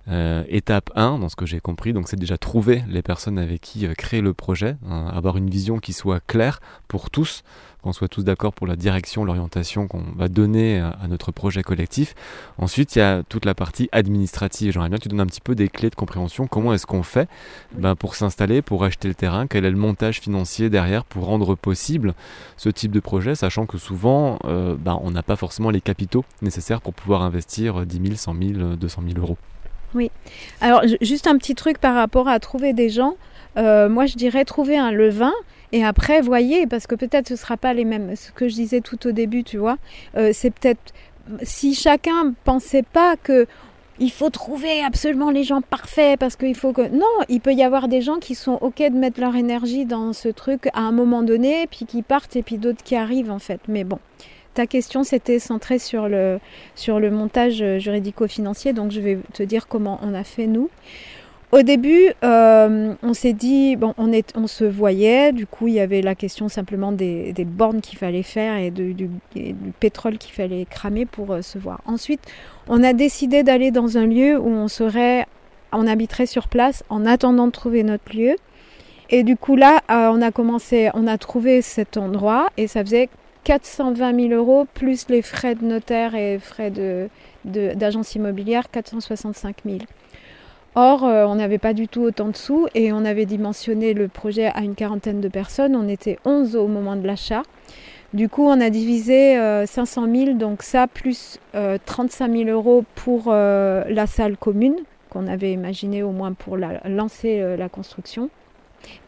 [0.07, 3.61] Euh, étape 1, dans ce que j'ai compris, donc c'est déjà trouver les personnes avec
[3.61, 7.43] qui euh, créer le projet, hein, avoir une vision qui soit claire pour tous,
[7.81, 12.15] qu'on soit tous d'accord pour la direction, l'orientation qu'on va donner à, notre projet collectif.
[12.57, 14.71] Ensuite, il y a toute la partie administrative.
[14.71, 16.47] J'aimerais bien que tu donnes un petit peu des clés de compréhension.
[16.47, 17.29] Comment est-ce qu'on fait
[17.73, 19.47] ben, pour s'installer, pour acheter le terrain?
[19.47, 22.13] Quel est le montage financier derrière pour rendre possible
[22.57, 26.25] ce type de projet, sachant que souvent, euh, ben, on n'a pas forcément les capitaux
[26.41, 29.37] nécessaires pour pouvoir investir 10 000, 100 000, 200 000 euros.
[29.93, 30.11] Oui.
[30.61, 33.15] Alors, juste un petit truc par rapport à trouver des gens.
[33.57, 35.33] Euh, moi, je dirais trouver un levain
[35.71, 38.15] et après, voyez, parce que peut-être ce ne sera pas les mêmes.
[38.15, 39.77] Ce que je disais tout au début, tu vois,
[40.15, 40.93] euh, c'est peut-être
[41.41, 43.47] si chacun pensait pas que
[43.99, 47.63] il faut trouver absolument les gens parfaits parce qu'il faut que non, il peut y
[47.63, 50.91] avoir des gens qui sont ok de mettre leur énergie dans ce truc à un
[50.91, 53.59] moment donné, puis qui partent et puis d'autres qui arrivent en fait.
[53.67, 53.99] Mais bon,
[54.53, 56.39] ta question s'était centrée sur le
[56.75, 60.69] sur le montage juridico-financier, donc je vais te dire comment on a fait nous.
[61.53, 66.01] Au début, euh, on s'est dit, bon, on, se voyait, du coup, il y avait
[66.01, 69.09] la question simplement des, bornes qu'il fallait faire et, du,
[69.79, 71.79] pétrole qu'il fallait cramer pour euh, se voir.
[71.85, 72.19] Ensuite,
[72.67, 75.25] on a décidé d'aller dans un lieu où on serait,
[75.71, 78.35] on habiterait sur place en attendant de trouver notre lieu.
[79.09, 82.83] Et du coup, là, euh, on a commencé, on a trouvé cet endroit et ça
[82.83, 83.07] faisait
[83.45, 86.71] 420 000 euros plus les frais de notaire et frais
[87.45, 89.77] d'agence de, immobilière, 465 000.
[90.75, 94.07] Or, euh, on n'avait pas du tout autant de sous et on avait dimensionné le
[94.07, 95.75] projet à une quarantaine de personnes.
[95.75, 97.43] On était 11 au moment de l'achat.
[98.13, 101.39] Du coup, on a divisé 500 euh, 000, donc ça, plus
[101.85, 104.75] 35 euh, 000 euros pour la salle commune,
[105.09, 108.29] qu'on avait imaginé au moins pour lancer la construction.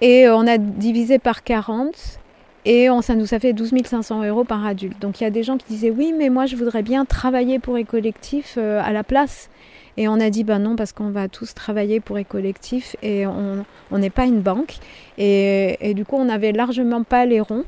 [0.01, 2.19] Et on a divisé par 40
[2.65, 4.99] et on, ça nous a fait 12 500 euros par adulte.
[4.99, 7.59] Donc il y a des gens qui disaient oui, mais moi je voudrais bien travailler
[7.59, 9.49] pour les collectifs à la place.
[9.99, 13.65] Et on a dit ben non parce qu'on va tous travailler pour Écollectif et on
[13.91, 14.77] n'est pas une banque.
[15.17, 17.65] Et, et, du coup, on n'avait largement pas les ronds.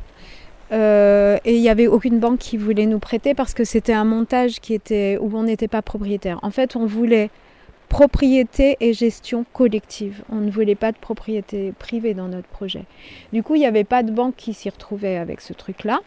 [0.71, 4.05] Euh, et il n'y avait aucune banque qui voulait nous prêter parce que c'était un
[4.05, 6.39] montage qui était où on n'était pas propriétaire.
[6.41, 7.29] En fait, on voulait
[7.89, 10.23] propriété et gestion collective.
[10.31, 12.85] On ne voulait pas de propriété privée dans notre projet.
[13.33, 15.99] Du coup, il n'y avait pas de banque qui s'y retrouvait avec ce truc-là.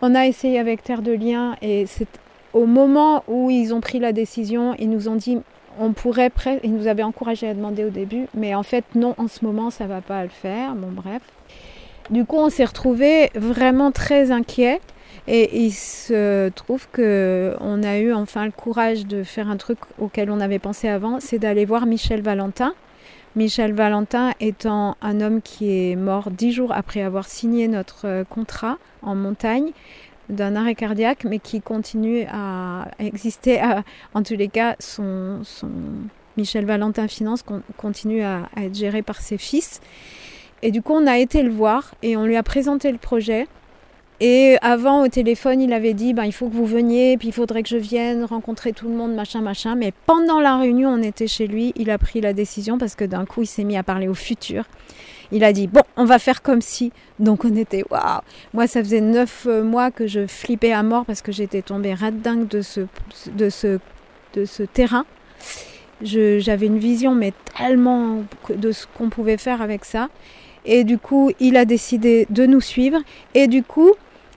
[0.00, 2.08] On a essayé avec Terre de Liens et c'est
[2.54, 5.38] au moment où ils ont pris la décision, ils nous ont dit
[5.80, 6.30] on pourrait
[6.62, 9.70] ils nous avaient encouragé à demander au début, mais en fait non, en ce moment
[9.70, 10.74] ça va pas le faire.
[10.74, 11.22] Bon bref.
[12.10, 14.80] Du coup, on s'est retrouvé vraiment très inquiets.
[15.30, 20.30] Et il se trouve qu'on a eu enfin le courage de faire un truc auquel
[20.30, 22.72] on avait pensé avant, c'est d'aller voir Michel Valentin.
[23.36, 28.24] Michel Valentin étant un homme qui est mort dix jours après avoir signé notre euh,
[28.24, 29.72] contrat en montagne
[30.28, 33.60] d'un arrêt cardiaque, mais qui continue à exister.
[34.14, 35.40] en tous les cas, son,
[36.36, 37.44] Michel Valentin Finance
[37.76, 39.80] continue à être géré par ses fils.
[40.62, 43.46] Et du coup, on a été le voir et on lui a présenté le projet.
[44.20, 47.32] Et avant, au téléphone, il avait dit, ben, il faut que vous veniez, puis il
[47.32, 49.76] faudrait que je vienne rencontrer tout le monde, machin, machin.
[49.76, 53.04] Mais pendant la réunion, on était chez lui, il a pris la décision parce que
[53.04, 54.64] d'un coup, il s'est mis à parler au futur.
[55.32, 56.92] Il a dit, bon, on va faire comme si.
[57.18, 58.20] Donc on était, waouh
[58.54, 62.10] Moi, ça faisait neuf mois que je flippais à mort parce que j'étais tombée rat
[62.10, 62.80] dingue de ce,
[63.32, 63.78] de ce,
[64.34, 65.04] de ce terrain.
[66.00, 70.08] J'avais une vision, mais tellement de ce qu'on pouvait faire avec ça.
[70.64, 73.00] Et du coup, il a décidé de nous suivre.
[73.34, 73.92] Et du coup,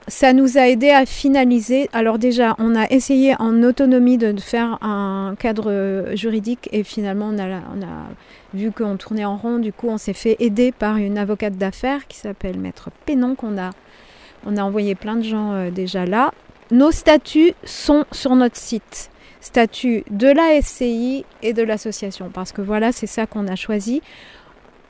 [0.08, 1.88] ça nous a aidé à finaliser.
[1.92, 7.38] Alors déjà, on a essayé en autonomie de faire un cadre juridique et finalement, on
[7.38, 7.60] a,
[8.54, 9.58] vu qu'on tournait en rond.
[9.58, 13.58] Du coup, on s'est fait aider par une avocate d'affaires qui s'appelle Maître Pénon, qu'on
[13.58, 13.70] a,
[14.44, 16.32] on a envoyé plein de gens euh, déjà là.
[16.70, 19.10] Nos statuts sont sur notre site.
[19.40, 22.30] Statuts de la SCI et de l'association.
[22.32, 24.02] Parce que voilà, c'est ça qu'on a choisi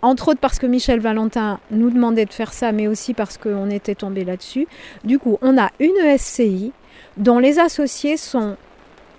[0.03, 3.71] entre autres parce que Michel Valentin nous demandait de faire ça, mais aussi parce qu'on
[3.71, 4.67] était tombé là-dessus.
[5.05, 6.73] Du coup, on a une SCI
[7.17, 8.57] dont les associés sont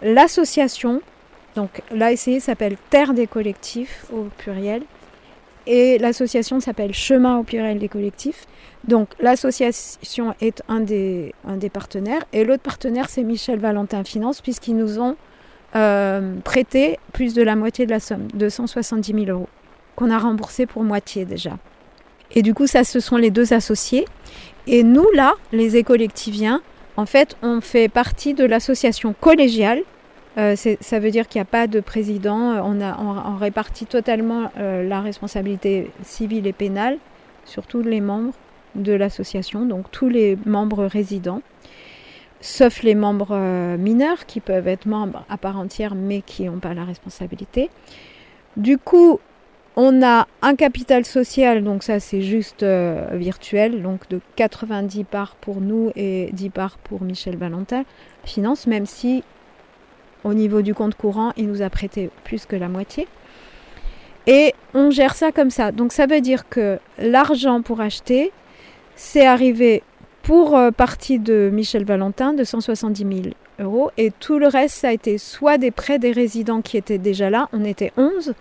[0.02, 1.02] l'association,
[1.56, 4.84] donc la SCI s'appelle Terre des collectifs au pluriel,
[5.65, 8.46] et l'association s'appelle Chemin au pluriel des collectifs.
[8.86, 14.41] Donc l'association est un des, un des partenaires, et l'autre partenaire c'est Michel Valentin Finance,
[14.41, 15.15] puisqu'ils nous ont
[15.78, 19.48] euh, prêté plus de la moitié de la somme, 270 000 euros
[19.95, 21.58] qu'on a remboursé pour moitié déjà.
[22.32, 24.06] Et du coup, ça, ce sont les deux associés.
[24.65, 26.62] Et nous, là, les écollectiviens,
[26.97, 29.82] en fait, on fait partie de l'association collégiale.
[30.38, 32.38] Euh, ça veut dire qu'il n'y a pas de président.
[32.63, 36.97] On, a, on, répartit totalement euh, la responsabilité civile et pénale
[37.45, 38.34] sur tous les membres
[38.75, 41.41] de l'association, donc tous les membres résidents,
[42.41, 46.58] sauf les membres euh, mineurs qui peuvent être membres à part entière mais qui n'ont
[46.58, 47.69] pas la responsabilité.
[48.58, 49.19] Du coup,
[49.75, 55.36] on a un capital social, donc ça c'est juste euh, virtuel, donc de 90 parts
[55.36, 57.83] pour nous et 10 parts pour Michel Valentin
[58.23, 59.23] Finance, même si
[60.23, 63.07] au niveau du compte courant, il nous a prêté plus que la moitié.
[64.25, 65.71] Et on gère ça comme ça.
[65.71, 68.31] Donc ça veut dire que l'argent pour acheter,
[68.95, 69.83] c'est arrivé
[70.21, 73.91] pour euh, partie de Michel Valentin de 170 000 euros.
[73.97, 77.29] Et tout le reste, ça a été soit des prêts des résidents qui étaient déjà
[77.29, 78.33] là, on était 11,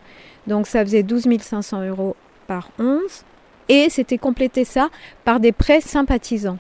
[0.47, 3.01] donc ça faisait 12 500 euros par 11.
[3.69, 4.89] Et c'était complété ça
[5.25, 6.59] par des prêts sympathisants.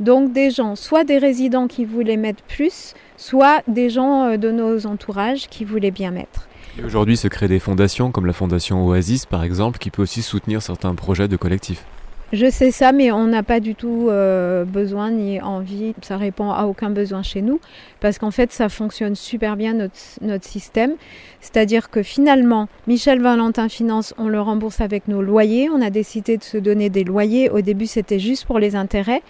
[0.00, 4.50] Donc des gens, soit des résidents qui voulaient mettre plus, soit des gens euh, de
[4.50, 6.48] nos entourages qui voulaient bien mettre.
[6.78, 10.22] Et aujourd'hui se créent des fondations comme la fondation Oasis par exemple qui peut aussi
[10.22, 11.84] soutenir certains projets de collectifs.
[12.32, 15.92] Je sais ça, mais on n'a pas du tout euh, besoin ni envie.
[16.00, 17.60] Ça répond à aucun besoin chez nous,
[18.00, 20.94] parce qu'en fait, ça fonctionne super bien notre, notre système.
[21.42, 25.68] C'est-à-dire que finalement, Michel Valentin Finance, on le rembourse avec nos loyers.
[25.68, 27.50] On a décidé de se donner des loyers.
[27.50, 29.22] Au début, c'était juste pour les intérêts.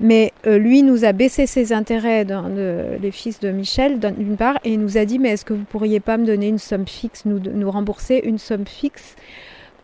[0.00, 4.58] Mais euh, lui nous a baissé ses intérêts, dans les fils de Michel, d'une part,
[4.64, 6.86] et il nous a dit, mais est-ce que vous pourriez pas me donner une somme
[6.86, 9.14] fixe, nous, nous rembourser une somme fixe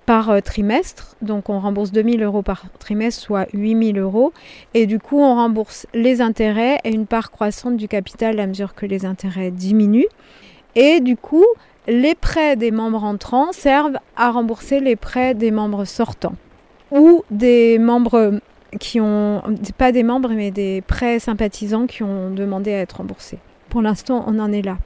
[0.07, 1.17] par euh, trimestre.
[1.23, 4.33] Donc on rembourse 2000 euros par trimestre, soit 8000 euros.
[4.75, 8.75] Et du coup, on rembourse les intérêts et une part croissante du capital à mesure
[8.75, 10.09] que les intérêts diminuent.
[10.75, 11.47] Et du coup,
[11.87, 16.35] les prêts des membres entrants servent à rembourser les prêts des membres sortants.
[16.91, 18.41] Ou des membres
[18.79, 19.43] qui ont,
[19.79, 23.39] pas des membres, mais des prêts sympathisants qui ont demandé à être remboursés.
[23.69, 24.79] Pour l'instant, on en est là.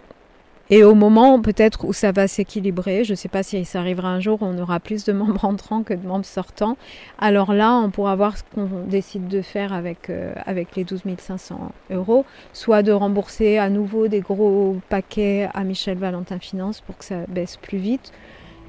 [0.70, 4.08] Et au moment peut-être où ça va s'équilibrer, je ne sais pas si ça arrivera
[4.08, 6.76] un jour, on aura plus de membres entrants que de membres sortants.
[7.18, 11.02] Alors là, on pourra voir ce qu'on décide de faire avec, euh, avec les 12
[11.18, 16.96] 500 euros, soit de rembourser à nouveau des gros paquets à Michel Valentin Finance pour
[16.96, 18.12] que ça baisse plus vite,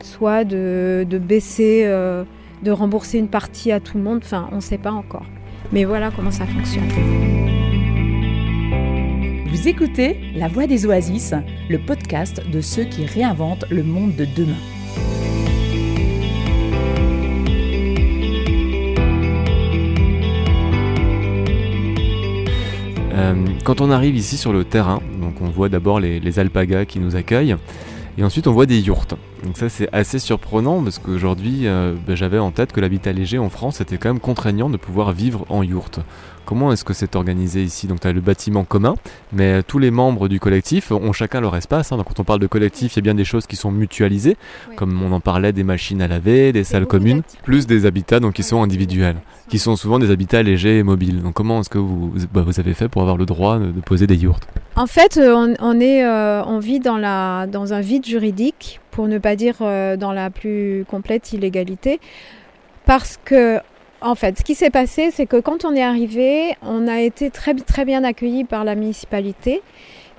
[0.04, 2.24] soit de, de baisser, euh,
[2.64, 4.20] de rembourser une partie à tout le monde.
[4.24, 5.26] Enfin, on ne sait pas encore.
[5.72, 7.45] Mais voilà comment ça fonctionne.
[9.56, 11.34] Vous écoutez La Voix des Oasis,
[11.70, 14.58] le podcast de ceux qui réinventent le monde de demain.
[23.14, 27.00] Euh, quand on arrive ici sur le terrain, donc on voit d'abord les, alpagas qui
[27.00, 27.56] nous accueillent,
[28.18, 29.16] et ensuite on voit des yourtes.
[29.46, 33.38] Donc ça c'est assez surprenant parce qu'aujourd'hui euh, ben, j'avais en tête que l'habitat léger
[33.38, 36.00] en France était quand même contraignant de pouvoir vivre en yourte.
[36.46, 37.88] Comment est-ce que c'est organisé ici?
[37.88, 38.96] Donc tu as le bâtiment commun,
[39.34, 41.92] mais tous les membres du collectif ont chacun leur espace.
[41.92, 41.98] Hein.
[41.98, 44.38] Donc quand on parle de collectif, il y a bien des choses qui sont mutualisées,
[44.76, 48.34] comme on en parlait, des machines à laver, des salles communes, plus des habitats donc
[48.34, 49.18] qui sont individuels,
[49.50, 51.24] qui sont souvent des habitats légers et mobiles.
[51.24, 54.06] Donc comment est-ce que vous, bah, vous avez fait pour avoir le droit de, poser
[54.06, 54.40] des yurts
[54.76, 59.10] En fait, euh, on, est, euh, on vit dans, la, dans un vide juridique, pour
[59.10, 62.00] ne pas dire euh, dans la plus complète illégalité,
[62.86, 63.60] parce que
[64.00, 67.30] en fait, ce qui s'est passé, c'est que quand on est arrivé, on a été
[67.30, 69.62] très, très bien accueillis par la municipalité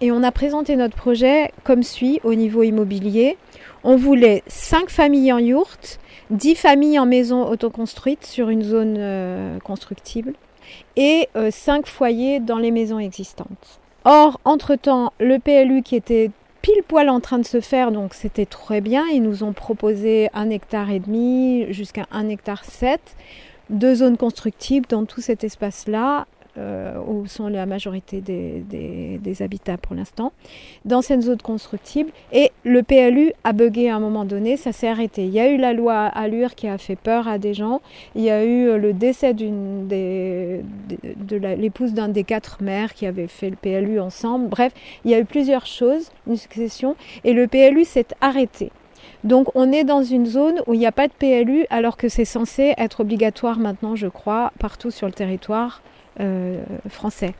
[0.02, 3.38] et on a présenté notre projet comme suit au niveau immobilier.
[3.82, 5.98] On voulait 5 familles en yourte,
[6.30, 10.34] 10 familles en maison autoconstruite sur une zone euh, constructible
[10.96, 13.80] et 5 euh, foyers dans les maisons existantes.
[14.04, 16.30] Or, entre-temps, le PLU qui était
[16.66, 19.06] pile poil en train de se faire, donc c'était très bien.
[19.06, 23.00] Ils nous ont proposé un hectare et demi jusqu'à un hectare 7
[23.70, 26.26] deux zones constructibles dans tout cet espace-là,
[26.58, 30.32] euh, où sont la majorité des, habitats pour l'instant,
[30.84, 32.10] dans cette zone constructible.
[32.32, 35.24] Et le PLU a bugué à un moment donné, ça s'est arrêté.
[35.24, 37.82] Il y a eu la loi Allure qui a fait peur à des gens.
[38.14, 43.06] Il y a eu euh, le décès des, de, l'épouse d'un des quatre maires qui
[43.06, 44.48] avait fait le PLU ensemble.
[44.48, 44.72] Bref,
[45.04, 48.70] il y a eu plusieurs choses, une succession, et le PLU s'est arrêté.
[49.24, 52.08] Donc on est dans une zone où il n'y a pas de PLU alors que
[52.08, 55.82] c'est censé être obligatoire maintenant, je crois, partout sur le territoire
[56.20, 57.34] euh, français.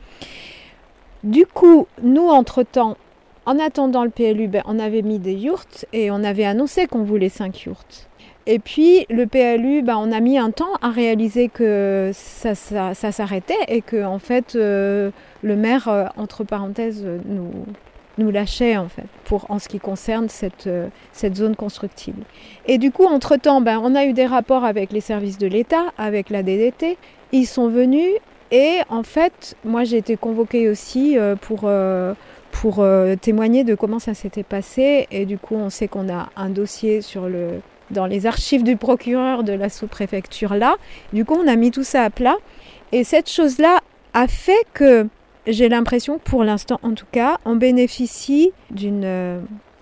[1.23, 2.97] Du coup, nous, entre-temps,
[3.45, 7.03] en attendant le PLU, ben, on avait mis des yurts et on avait annoncé qu'on
[7.03, 8.07] voulait 5 yurts.
[8.45, 13.55] Et puis le PLU, ben, on a mis un temps à réaliser que ça, s'arrêtait
[13.67, 15.11] et que en fait euh,
[15.43, 20.69] le maire, euh, entre parenthèses, nous, lâchait en fait pour en ce qui concerne cette,
[21.35, 22.23] zone constructible.
[22.67, 25.85] Et du coup, entre-temps, ben, on a eu des rapports avec les services de l'État,
[25.97, 26.97] avec la DDT.
[27.33, 28.11] Ils sont venus
[28.51, 32.13] et en fait, moi j'ai été convoquée aussi euh, pour, euh,
[32.51, 32.85] pour
[33.21, 35.07] témoigner de comment ça s'était passé.
[35.11, 37.01] Et du coup, on sait qu'on a un dossier
[37.91, 40.75] dans les archives du procureur de la sous-préfecture là.
[41.13, 42.37] Du coup, on a mis tout ça à plat.
[42.91, 43.79] Et cette chose-là
[44.13, 45.07] a fait que
[45.45, 49.39] j'ai l'impression, pour l'instant en tout cas, on bénéficie d'une euh,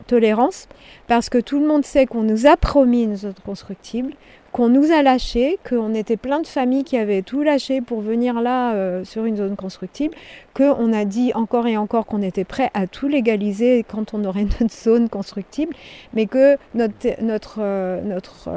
[0.07, 0.67] tolérance
[1.07, 4.13] parce que tout le monde sait qu'on nous a promis une zone constructible,
[4.55, 8.39] qu'on nous a lâché, qu'on était plein de familles qui avaient tout lâché pour venir
[8.39, 10.15] là euh, sur une zone constructible,
[10.53, 14.45] qu'on a dit encore et encore qu'on était prêt à tout légaliser quand on aurait
[14.61, 15.75] notre zone constructible,
[16.13, 18.47] mais que notre, notre, euh, notre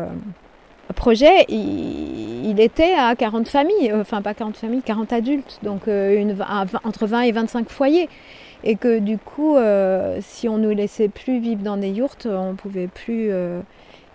[0.94, 6.20] projet, il, était à 40 familles, euh, enfin pas 40 familles, 40 adultes, donc euh,
[6.20, 6.36] une,
[6.84, 8.08] entre 20 et 25 foyers.
[8.64, 12.54] Et que du coup, euh, si on nous laissait plus vivre dans des yourtes, on
[12.54, 13.30] pouvait plus.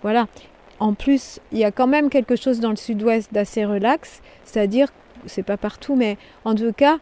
[0.01, 0.27] voilà.
[0.79, 4.87] En plus, il y a quand même quelque chose dans le sud-ouest d'assez relax, c'est-à-dire,
[5.25, 6.97] c'est pas partout, mais en tout cas,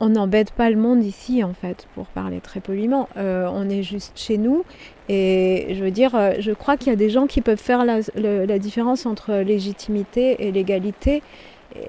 [0.00, 3.08] on n'embête pas le monde ici, en fait, pour parler très poliment.
[3.16, 4.64] on est juste chez nous
[5.08, 7.84] et je veux dire, euh, je crois qu'il y a des gens qui peuvent faire
[7.84, 11.22] la, différence entre légitimité et légalité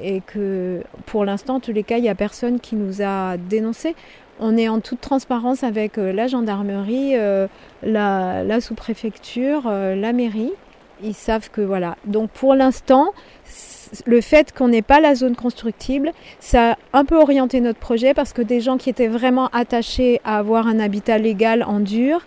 [0.02, 3.38] et que pour l'instant, en tous les cas, il n'y a personne qui nous a
[3.38, 3.96] dénoncé.
[4.40, 7.48] On est en toute transparence avec euh, la gendarmerie, euh,
[7.84, 10.52] la, sous-préfecture, la mairie.
[11.04, 11.96] Ils savent que voilà.
[12.06, 13.14] Donc pour l'instant,
[14.06, 18.14] le fait qu'on n'ait pas la zone constructible, ça a un peu orienté notre projet
[18.14, 22.22] parce que des gens qui étaient vraiment attachés à avoir un habitat légal en dur,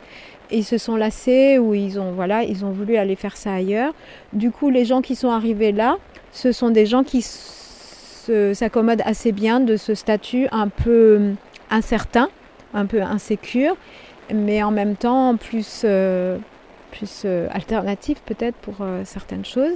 [0.50, 3.92] ils se sont lassés ou ils ont, voilà, ils ont voulu aller faire ça ailleurs.
[4.32, 5.98] Du coup, les gens qui sont arrivés là,
[6.32, 11.32] ce sont des gens qui s'accommodent assez bien de ce statut un peu
[11.70, 12.28] incertain,
[12.74, 13.76] un peu insécure,
[14.32, 16.38] mais en même temps plus, euh,
[16.90, 19.74] plus euh, alternatif peut-être pour euh, certaines choses.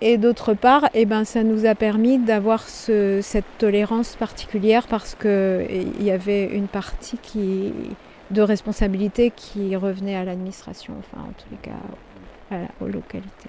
[0.00, 6.02] Et d'autre part, eh ben, ça nous a permis d'avoir cette tolérance particulière parce qu'il
[6.02, 7.72] y avait une partie qui,
[8.30, 13.48] de responsabilité qui revenait à l'administration, enfin en tous les cas aux localités.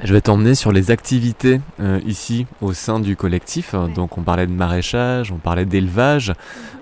[0.00, 3.74] Je vais t'emmener sur les activités euh, ici au sein du collectif.
[3.94, 6.32] Donc on parlait de maraîchage, on parlait d'élevage.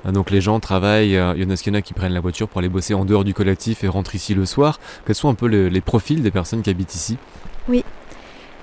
[0.07, 2.61] Euh, donc les gens travaillent, euh, il y en a qui prennent la voiture pour
[2.61, 4.79] aller bosser en dehors du collectif et rentrent ici le soir.
[5.05, 7.19] Quels sont un peu les profils des personnes qui habitent ici?
[7.69, 7.85] Oui.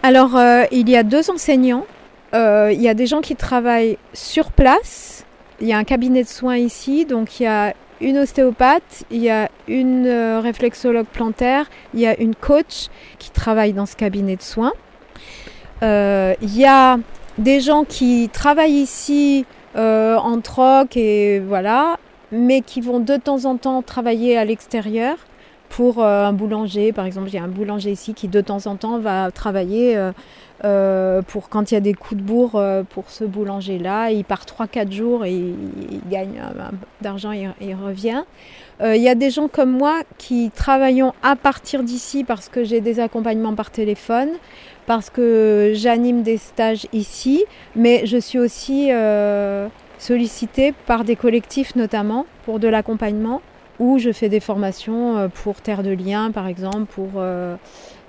[0.01, 0.39] Alors
[0.71, 1.85] il y a deux enseignants.
[2.33, 5.25] il y a des gens qui travaillent sur place.
[5.59, 9.21] Il y a un cabinet de soins ici, donc il y a une ostéopathe, il
[9.21, 12.87] y a une euh, réflexologue plantaire, il y a une coach
[13.19, 14.73] qui travaille dans ce cabinet de soins.
[15.83, 16.97] Euh, il y a
[17.37, 19.45] des gens qui travaillent ici
[19.75, 21.97] euh, en troc et voilà,
[22.31, 25.17] mais qui vont de temps en temps travailler à l'extérieur
[25.69, 26.93] pour un boulanger.
[26.93, 29.99] Par exemple, il y a un boulanger ici qui de temps en temps va travailler
[30.65, 34.09] euh, pour quand il y a des coups de bourre euh, pour ce boulanger-là.
[34.09, 36.41] Il part 3-4 jours et il, gagne
[37.01, 38.23] d'argent et il revient.
[38.81, 42.63] Euh, il y a des gens comme moi qui travaillons à partir d'ici parce que
[42.63, 44.29] j'ai des accompagnements par téléphone,
[44.87, 47.43] parce que j'anime des stages ici,
[47.75, 48.89] mais je suis aussi
[49.99, 53.41] sollicitée par des collectifs notamment pour de l'accompagnement,
[53.79, 57.21] où je fais des formations pour Terre de Liens par exemple, pour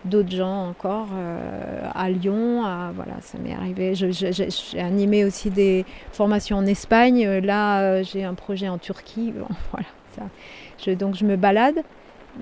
[0.09, 2.63] d'autres gens encore euh, à Lyon.
[2.95, 3.95] voilà, ça m'est arrivé.
[3.95, 7.25] J'ai animé aussi des formations en Espagne.
[7.27, 9.33] Euh, là, euh, j'ai un projet en Turquie.
[9.71, 11.83] voilà, donc je me balade,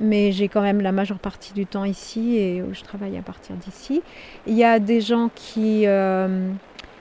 [0.01, 3.23] mais j'ai quand même la majeure partie du temps ici et où je travaille à
[3.23, 4.03] partir d'ici.
[4.47, 5.87] Il y a des gens qui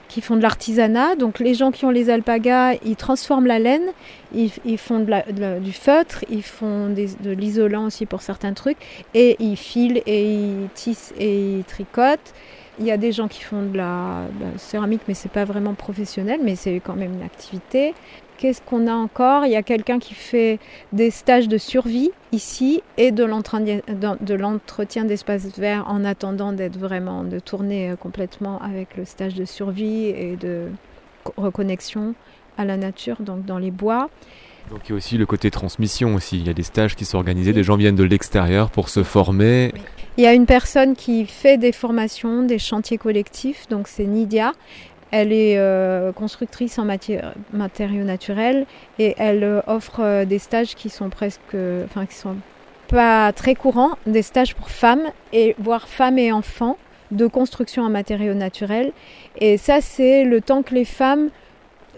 [0.08, 1.16] qui font de l'artisanat.
[1.16, 3.92] Donc les gens qui ont les alpagas, ils transforment la laine,
[4.34, 8.78] ils, font du feutre, ils font de l'isolant aussi pour certains trucs,
[9.14, 12.34] et ils filent et ils tissent et ils tricotent.
[12.78, 15.46] Il y a des gens qui font de la, de la céramique, mais c'est pas
[15.46, 17.94] vraiment professionnel, mais c'est quand même une activité.
[18.38, 19.46] Qu'est-ce qu'on a encore?
[19.46, 20.58] Il y a quelqu'un qui fait
[20.92, 27.38] des stages de survie ici et de l'entretien d'espaces verts en attendant d'être vraiment, de
[27.38, 30.68] tourner euh, complètement avec le stage de survie et de
[31.36, 32.14] reconnexion
[32.58, 34.10] à la nature, donc dans les bois.
[34.70, 36.38] Donc il y a aussi le côté transmission aussi.
[36.38, 39.02] Il y a des stages qui sont organisés, des gens viennent de l'extérieur pour se
[39.02, 39.72] former.
[40.16, 44.52] Il y a une personne qui fait des formations, des chantiers collectifs, donc c'est Nidia.
[45.10, 48.66] Elle est euh, constructrice en matériaux naturels
[48.98, 52.36] et elle euh, offre euh, des stages qui sont presque, enfin qui sont
[52.88, 56.76] pas très courants, des stages pour femmes et voire femmes et enfants
[57.12, 58.92] de construction en matériaux naturels.
[59.38, 61.30] Et ça, c'est le temps que les femmes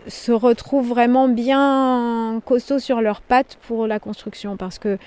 [0.09, 4.57] se retrouvent vraiment bien costauds sur leurs pattes pour la construction.
[4.57, 4.99] Parce que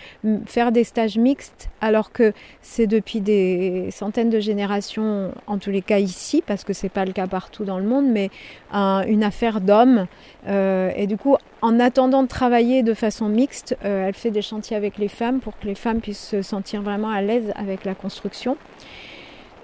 [0.46, 5.82] faire des stages mixtes alors que c'est depuis des centaines de générations en tous les
[5.82, 8.30] cas ici parce que c'est pas le cas partout dans le monde mais
[8.74, 10.08] une affaire d'hommes
[10.48, 14.42] euh, et du coup en attendant de travailler de façon mixte euh, elle fait des
[14.42, 17.86] chantiers avec les femmes pour que les femmes puissent se sentir vraiment à l'aise avec
[17.86, 18.58] la construction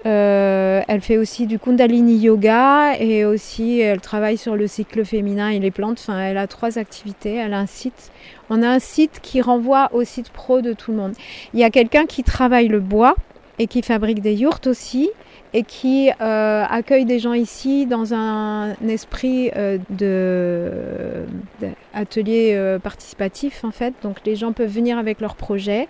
[0.06, 5.48] euh, elle fait aussi du Kundalini Yoga et aussi elle travaille sur le cycle féminin
[5.48, 5.98] et les plantes.
[6.00, 7.34] Enfin, elle a trois activités.
[7.34, 8.10] Elle a un site.
[8.50, 11.12] On a un site qui renvoie au site pro de tout le monde.
[11.52, 13.16] Il y a quelqu'un qui travaille le bois
[13.58, 15.10] et qui fabrique des yurts aussi
[15.54, 21.24] et qui euh, accueille des gens ici dans un esprit euh, de,
[21.94, 23.94] atelier euh, participatif en fait.
[24.02, 25.88] Donc les gens peuvent venir avec leur projet.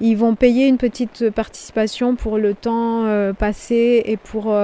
[0.00, 3.04] Ils vont payer une petite participation pour le temps
[3.36, 4.54] passé et pour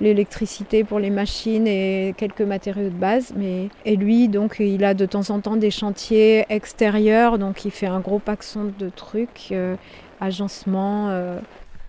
[0.00, 3.32] l'électricité, pour les machines et quelques matériaux de base.
[3.36, 7.72] Mais et lui donc il a de temps en temps des chantiers extérieurs, donc il
[7.72, 9.52] fait un gros paxon de trucs,
[10.20, 11.10] agencement.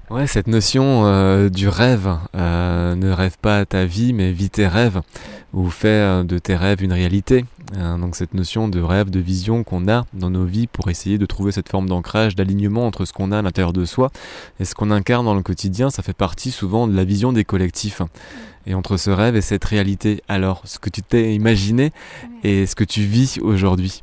[0.09, 4.65] Ouais, cette notion euh, du rêve, euh, ne rêve pas ta vie, mais vis tes
[4.65, 5.01] rêves,
[5.53, 7.45] ou fais euh, de tes rêves une réalité.
[7.75, 11.27] donc cette notion de rêve, de vision qu'on a dans nos vies pour essayer de
[11.27, 14.09] trouver cette forme d'ancrage, d'alignement entre ce qu'on a à l'intérieur de soi
[14.59, 17.43] et ce qu'on incarne dans le quotidien, ça fait partie souvent de la vision des
[17.43, 18.01] collectifs.
[18.65, 21.91] Et entre ce rêve et cette réalité, alors ce que tu t'es imaginé
[22.43, 24.01] et ce que tu vis aujourd'hui?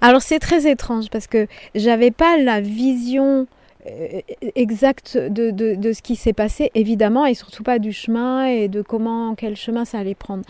[0.00, 3.48] Alors c'est très étrange parce que j'avais pas la vision
[3.88, 4.20] euh,
[4.54, 8.82] exact de, de, ce qui s'est passé, évidemment, et surtout pas du chemin et de
[8.82, 10.44] comment, quel chemin ça allait prendre.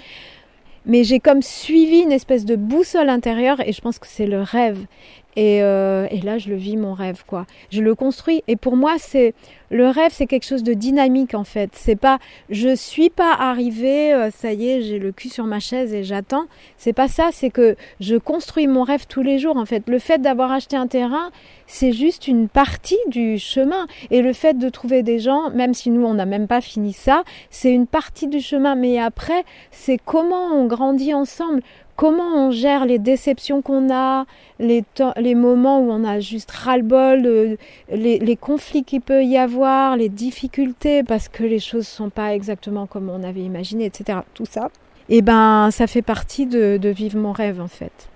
[0.86, 4.41] Mais j'ai comme suivi une espèce de boussole intérieure et je pense que c'est le
[4.41, 4.86] rêve.
[5.39, 7.47] Et, euh, et, là, je le vis, mon rêve, quoi.
[7.70, 8.43] Je le construis.
[8.49, 9.34] Et pour moi, c'est
[9.70, 11.70] le rêve, c'est quelque chose de dynamique, en fait.
[11.74, 12.18] C'est pas,
[12.51, 16.03] je suis pas arrivée, euh, ça y est, j'ai le cul sur ma chaise et
[16.03, 16.47] j'attends.
[16.76, 17.28] C'est pas ça.
[17.30, 19.89] C'est que je construis mon rêve tous les jours, en fait.
[19.89, 21.30] Le fait d'avoir acheté un terrain,
[21.68, 23.86] c'est juste une partie du chemin.
[24.11, 26.93] Et le fait de trouver des gens, même si nous, on n'a même pas fini
[26.93, 28.74] ça, c'est une partie du chemin.
[28.74, 31.62] Mais après, c'est comment on grandit ensemble
[31.99, 34.24] comment on gère les déceptions qu'on a,
[34.61, 34.84] les,
[35.34, 37.57] moments où on a juste ras-le-bol, euh,
[37.90, 42.36] les, conflits qu'il peut y avoir, les difficultés parce que les choses ne sont pas
[42.36, 44.20] exactement comme on avait imaginé, etc.
[44.32, 44.70] Tout ça,
[45.09, 48.09] et eh ben ça fait partie de, vivre mon rêve en fait.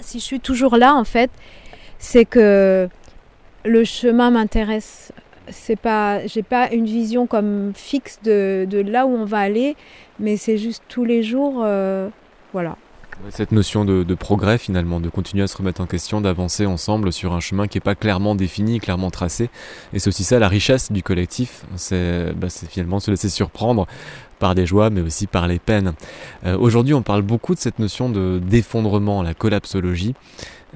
[0.00, 1.30] Si je suis toujours là en fait,
[1.98, 2.88] c'est que
[3.62, 5.12] le chemin m'intéresse.
[5.50, 9.76] C'est pas, j'ai pas une vision comme fixe de, de, là où on va aller,
[10.18, 12.08] mais c'est juste tous les jours, euh,
[12.52, 12.76] voilà.
[13.30, 17.32] Cette notion de, progrès finalement, de continuer à se remettre en question, d'avancer ensemble sur
[17.32, 19.50] un chemin qui n'est pas clairement défini, clairement tracé.
[19.92, 23.86] Et c'est aussi ça la richesse du collectif, c'est bah, finalement se laisser surprendre
[24.38, 25.94] par des joies mais aussi par les peines.
[26.46, 30.14] Euh, aujourd'hui on parle beaucoup de cette notion de d'effondrement, la collapsologie.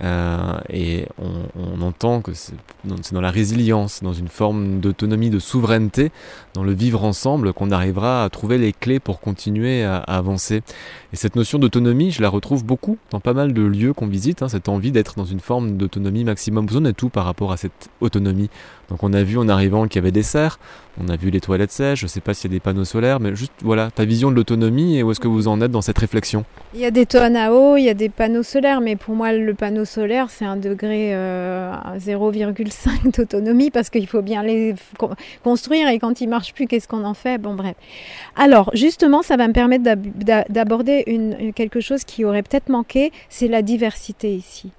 [0.02, 6.10] Euh, et on, entend que c'est dans, la résilience, dans une forme d'autonomie, de souveraineté,
[6.54, 10.62] dans le vivre ensemble, qu'on arrivera à trouver les clés pour continuer à, avancer.
[11.12, 14.42] Et cette notion d'autonomie, je la retrouve beaucoup dans pas mal de lieux qu'on visite,
[14.42, 16.66] hein, cette envie d'être dans une forme d'autonomie maximum.
[16.66, 18.48] Vous en êtes tout par rapport à cette autonomie
[18.88, 20.58] Donc on a vu en arrivant qu'il y avait des serres,
[21.02, 22.84] on a vu les toilettes sèches, je ne sais pas s'il y a des panneaux
[22.84, 25.70] solaires, mais juste voilà, ta vision de l'autonomie et où est-ce que vous en êtes
[25.70, 26.44] dans cette réflexion?
[26.74, 29.14] Il y a des tonnes à eau, il y a des panneaux solaires, mais pour
[29.14, 34.74] moi le panneau solaire c'est un degré 0,5 euh, d'autonomie parce qu'il faut bien les
[35.42, 37.38] construire et quand ils marchent plus, qu'est-ce qu'on en fait?
[37.38, 37.74] Bon bref.
[38.36, 39.84] Alors justement, ça va me permettre
[40.50, 44.72] d'aborder quelque chose qui aurait peut-être manqué, c'est la diversité ici.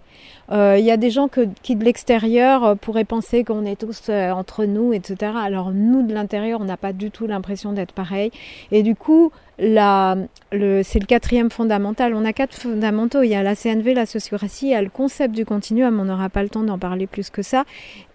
[0.52, 1.30] Euh, il y a des gens
[1.62, 5.32] qui de l'extérieur euh, pourraient penser qu'on est tous euh, entre nous, etc.
[5.42, 8.32] Alors nous de l'intérieur, on n'a pas du tout l'impression d'être pareil.
[8.72, 12.14] Et du coup, c'est le quatrième fondamental.
[12.14, 13.24] On a quatre fondamentaux.
[13.24, 16.06] Il y a la CNV, la sociocratie, il y a le concept du continuum, on
[16.06, 17.64] n'aura pas le temps d'en parler plus que ça,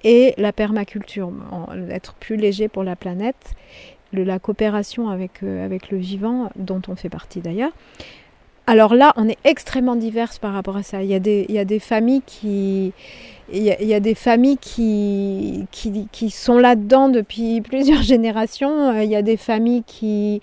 [0.05, 1.33] et la permaculture,
[1.91, 3.55] être plus léger pour la planète,
[4.13, 7.73] la coopération avec, avec le vivant, dont on fait partie d'ailleurs.
[8.69, 11.03] Alors là, on est extrêmement diverses par rapport à ça.
[11.03, 12.93] Il y a des, familles qui,
[13.51, 18.91] il y, a, des familles qui, qui, sont là-dedans depuis plusieurs générations.
[18.91, 20.43] Euh, il y a des familles qui,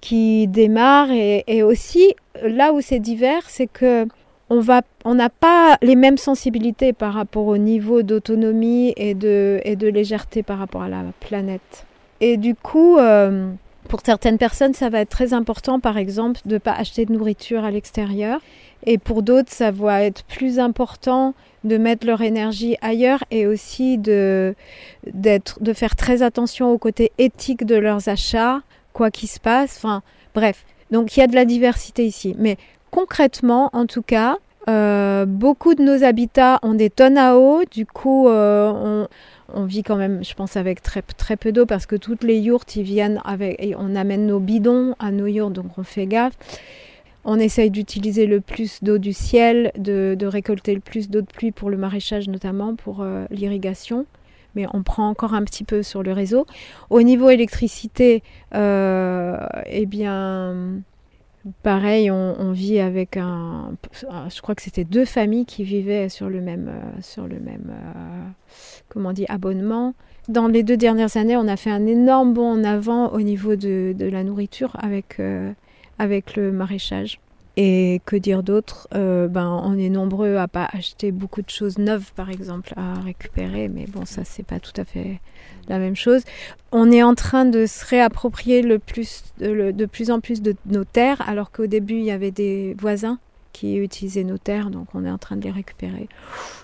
[0.00, 4.06] qui démarrent et, aussi là où c'est divers, c'est que
[4.48, 9.60] on va, on n'a pas les mêmes sensibilités par rapport au niveau d'autonomie et de,
[9.64, 11.84] et de légèreté par rapport à la planète.
[12.22, 13.50] Et du coup, euh,
[13.88, 17.12] pour certaines personnes, ça va être très important, par exemple, de ne pas acheter de
[17.12, 18.40] nourriture à l'extérieur.
[18.86, 21.34] Et pour d'autres, ça va être plus important
[21.64, 24.54] de mettre leur énergie ailleurs et aussi de,
[25.06, 28.60] de faire très attention au côté éthique de leurs achats,
[28.92, 29.82] quoi qu'il se passe.
[30.34, 30.64] Bref.
[30.90, 32.34] Donc, il y a de la diversité ici.
[32.38, 32.56] Mais
[32.90, 34.36] concrètement, en tout cas,
[34.68, 37.62] euh, beaucoup de nos habitats ont des tonnes à eau.
[37.70, 39.08] Du coup, euh, on
[39.52, 42.38] on vit quand même, je pense, avec très, très peu d'eau parce que toutes les
[42.38, 46.06] yourtes, ils viennent avec, et on amène nos bidons à nos yourtes, donc on fait
[46.06, 46.34] gaffe.
[47.24, 51.52] On essaye d'utiliser le plus d'eau du ciel, de, récolter le plus d'eau de pluie
[51.52, 54.06] pour le maraîchage notamment, pour euh, l'irrigation.
[54.54, 56.46] Mais on prend encore un petit peu sur le réseau.
[56.90, 58.22] Au niveau électricité,
[58.54, 60.80] euh, eh bien,
[61.62, 63.72] Pareil, on, vit avec un,
[64.02, 67.70] je crois que c'était deux familles qui vivaient sur le même, euh, sur le même,
[67.70, 68.28] euh,
[68.88, 69.94] comment dit, abonnement.
[70.28, 73.56] Dans les deux dernières années, on a fait un énorme bond en avant au niveau
[73.56, 75.52] de, la nourriture avec, euh,
[75.98, 77.20] avec le maraîchage.
[77.60, 82.12] Et que dire d'autre Ben, on est nombreux à pas acheter beaucoup de choses neuves,
[82.14, 83.68] par exemple, à récupérer.
[83.68, 85.20] Mais bon, ça c'est pas tout à fait
[85.66, 86.22] la même chose.
[86.70, 90.84] On est en train de se réapproprier le plus, de plus en plus de nos
[90.84, 93.18] terres, alors qu'au début, il y avait des voisins
[93.52, 96.08] qui utilisaient nos terres, donc on est en train de les récupérer.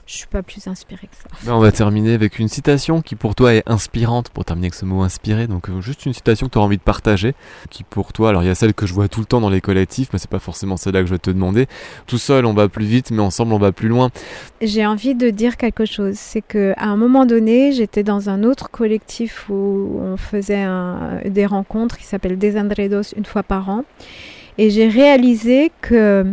[0.07, 1.29] Je suis pas plus inspirée que ça.
[1.45, 4.75] Ben, on va terminer avec une citation qui pour toi est inspirante, pour terminer avec
[4.75, 7.35] ce mot inspiré, donc euh, juste une citation que tu as envie de partager,
[7.71, 9.51] qui pour toi, alors il y a celle que je vois tout le temps dans
[9.51, 11.67] les collectifs, mais c'est pas forcément celle-là que je vais te demander.
[12.07, 14.11] Tout seul on va plus vite, mais ensemble on va plus loin.
[14.61, 18.45] J'ai envie de dire quelque chose, c'est que à un moment donné, j'étais dans un
[18.45, 20.67] autre collectif où on faisait
[21.25, 23.85] des rencontres qui s'appelle Desandredos une fois par an,
[24.59, 26.27] et j'ai réalisé que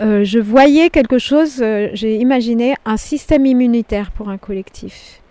[0.00, 5.22] euh, je voyais quelque chose, euh, j'ai imaginé un système immunitaire pour un collectif.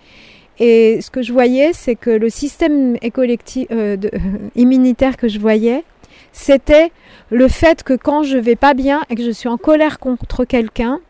[0.60, 3.98] Et ce que je voyais, c'est que le système euh,
[4.56, 5.84] immunitaire que je voyais,
[6.32, 6.92] c'était
[7.30, 10.46] le fait que quand je vais pas bien et que je suis en colère contre
[10.46, 11.02] quelqu'un,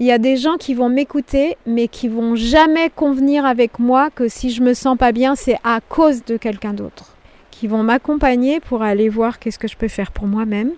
[0.00, 4.10] il y a des gens qui vont m'écouter, mais qui vont jamais convenir avec moi
[4.10, 7.16] que si je me sens pas bien, c'est à cause de quelqu'un d'autre.
[7.50, 10.72] Qui vont m'accompagner pour aller voir qu'est-ce que je peux faire pour moi-même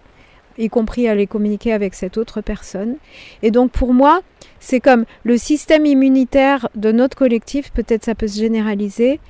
[0.60, 2.96] y compris aller communiquer avec cette autre personne.
[3.42, 4.20] Et donc pour moi,
[4.60, 9.20] c'est comme le système immunitaire de notre collectif, peut-être ça peut se généraliser,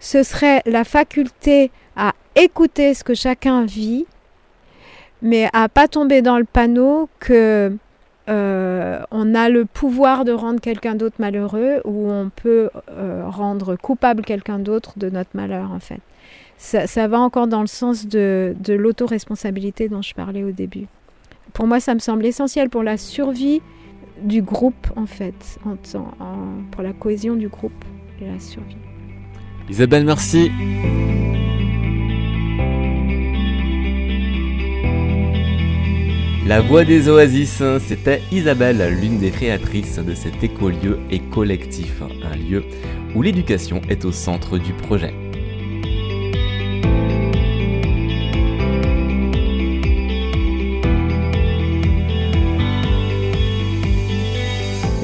[0.00, 4.06] ce serait la faculté à écouter ce que chacun vit,
[5.22, 7.72] mais à pas tomber dans le panneau que
[8.28, 13.76] euh, on a le pouvoir de rendre quelqu'un d'autre malheureux ou on peut euh, rendre
[13.76, 16.00] coupable quelqu'un d'autre de notre malheur en fait.
[16.62, 20.86] Ça, va encore dans le sens de, de l'autoresponsabilité dont je parlais au début.
[21.54, 23.62] Pour moi, ça me semble essentiel pour la survie
[24.22, 25.58] du groupe en fait,
[26.70, 27.84] pour la cohésion du groupe
[28.20, 28.76] et la survie.
[29.70, 30.50] Isabelle, merci.
[36.46, 42.36] La voix des oasis, c'était Isabelle, l'une des créatrices de cet écolieu et collectif, un
[42.36, 42.64] lieu
[43.14, 45.14] où l'éducation est au centre du projet.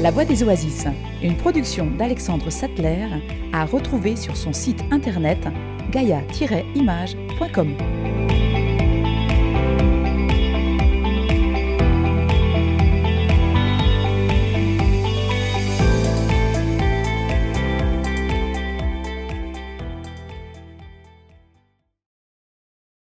[0.03, 0.84] La Voix des Oasis,
[1.22, 3.07] une production d'Alexandre Sattler,
[3.53, 5.38] à retrouver sur son site internet
[5.90, 7.74] gaia-image.com.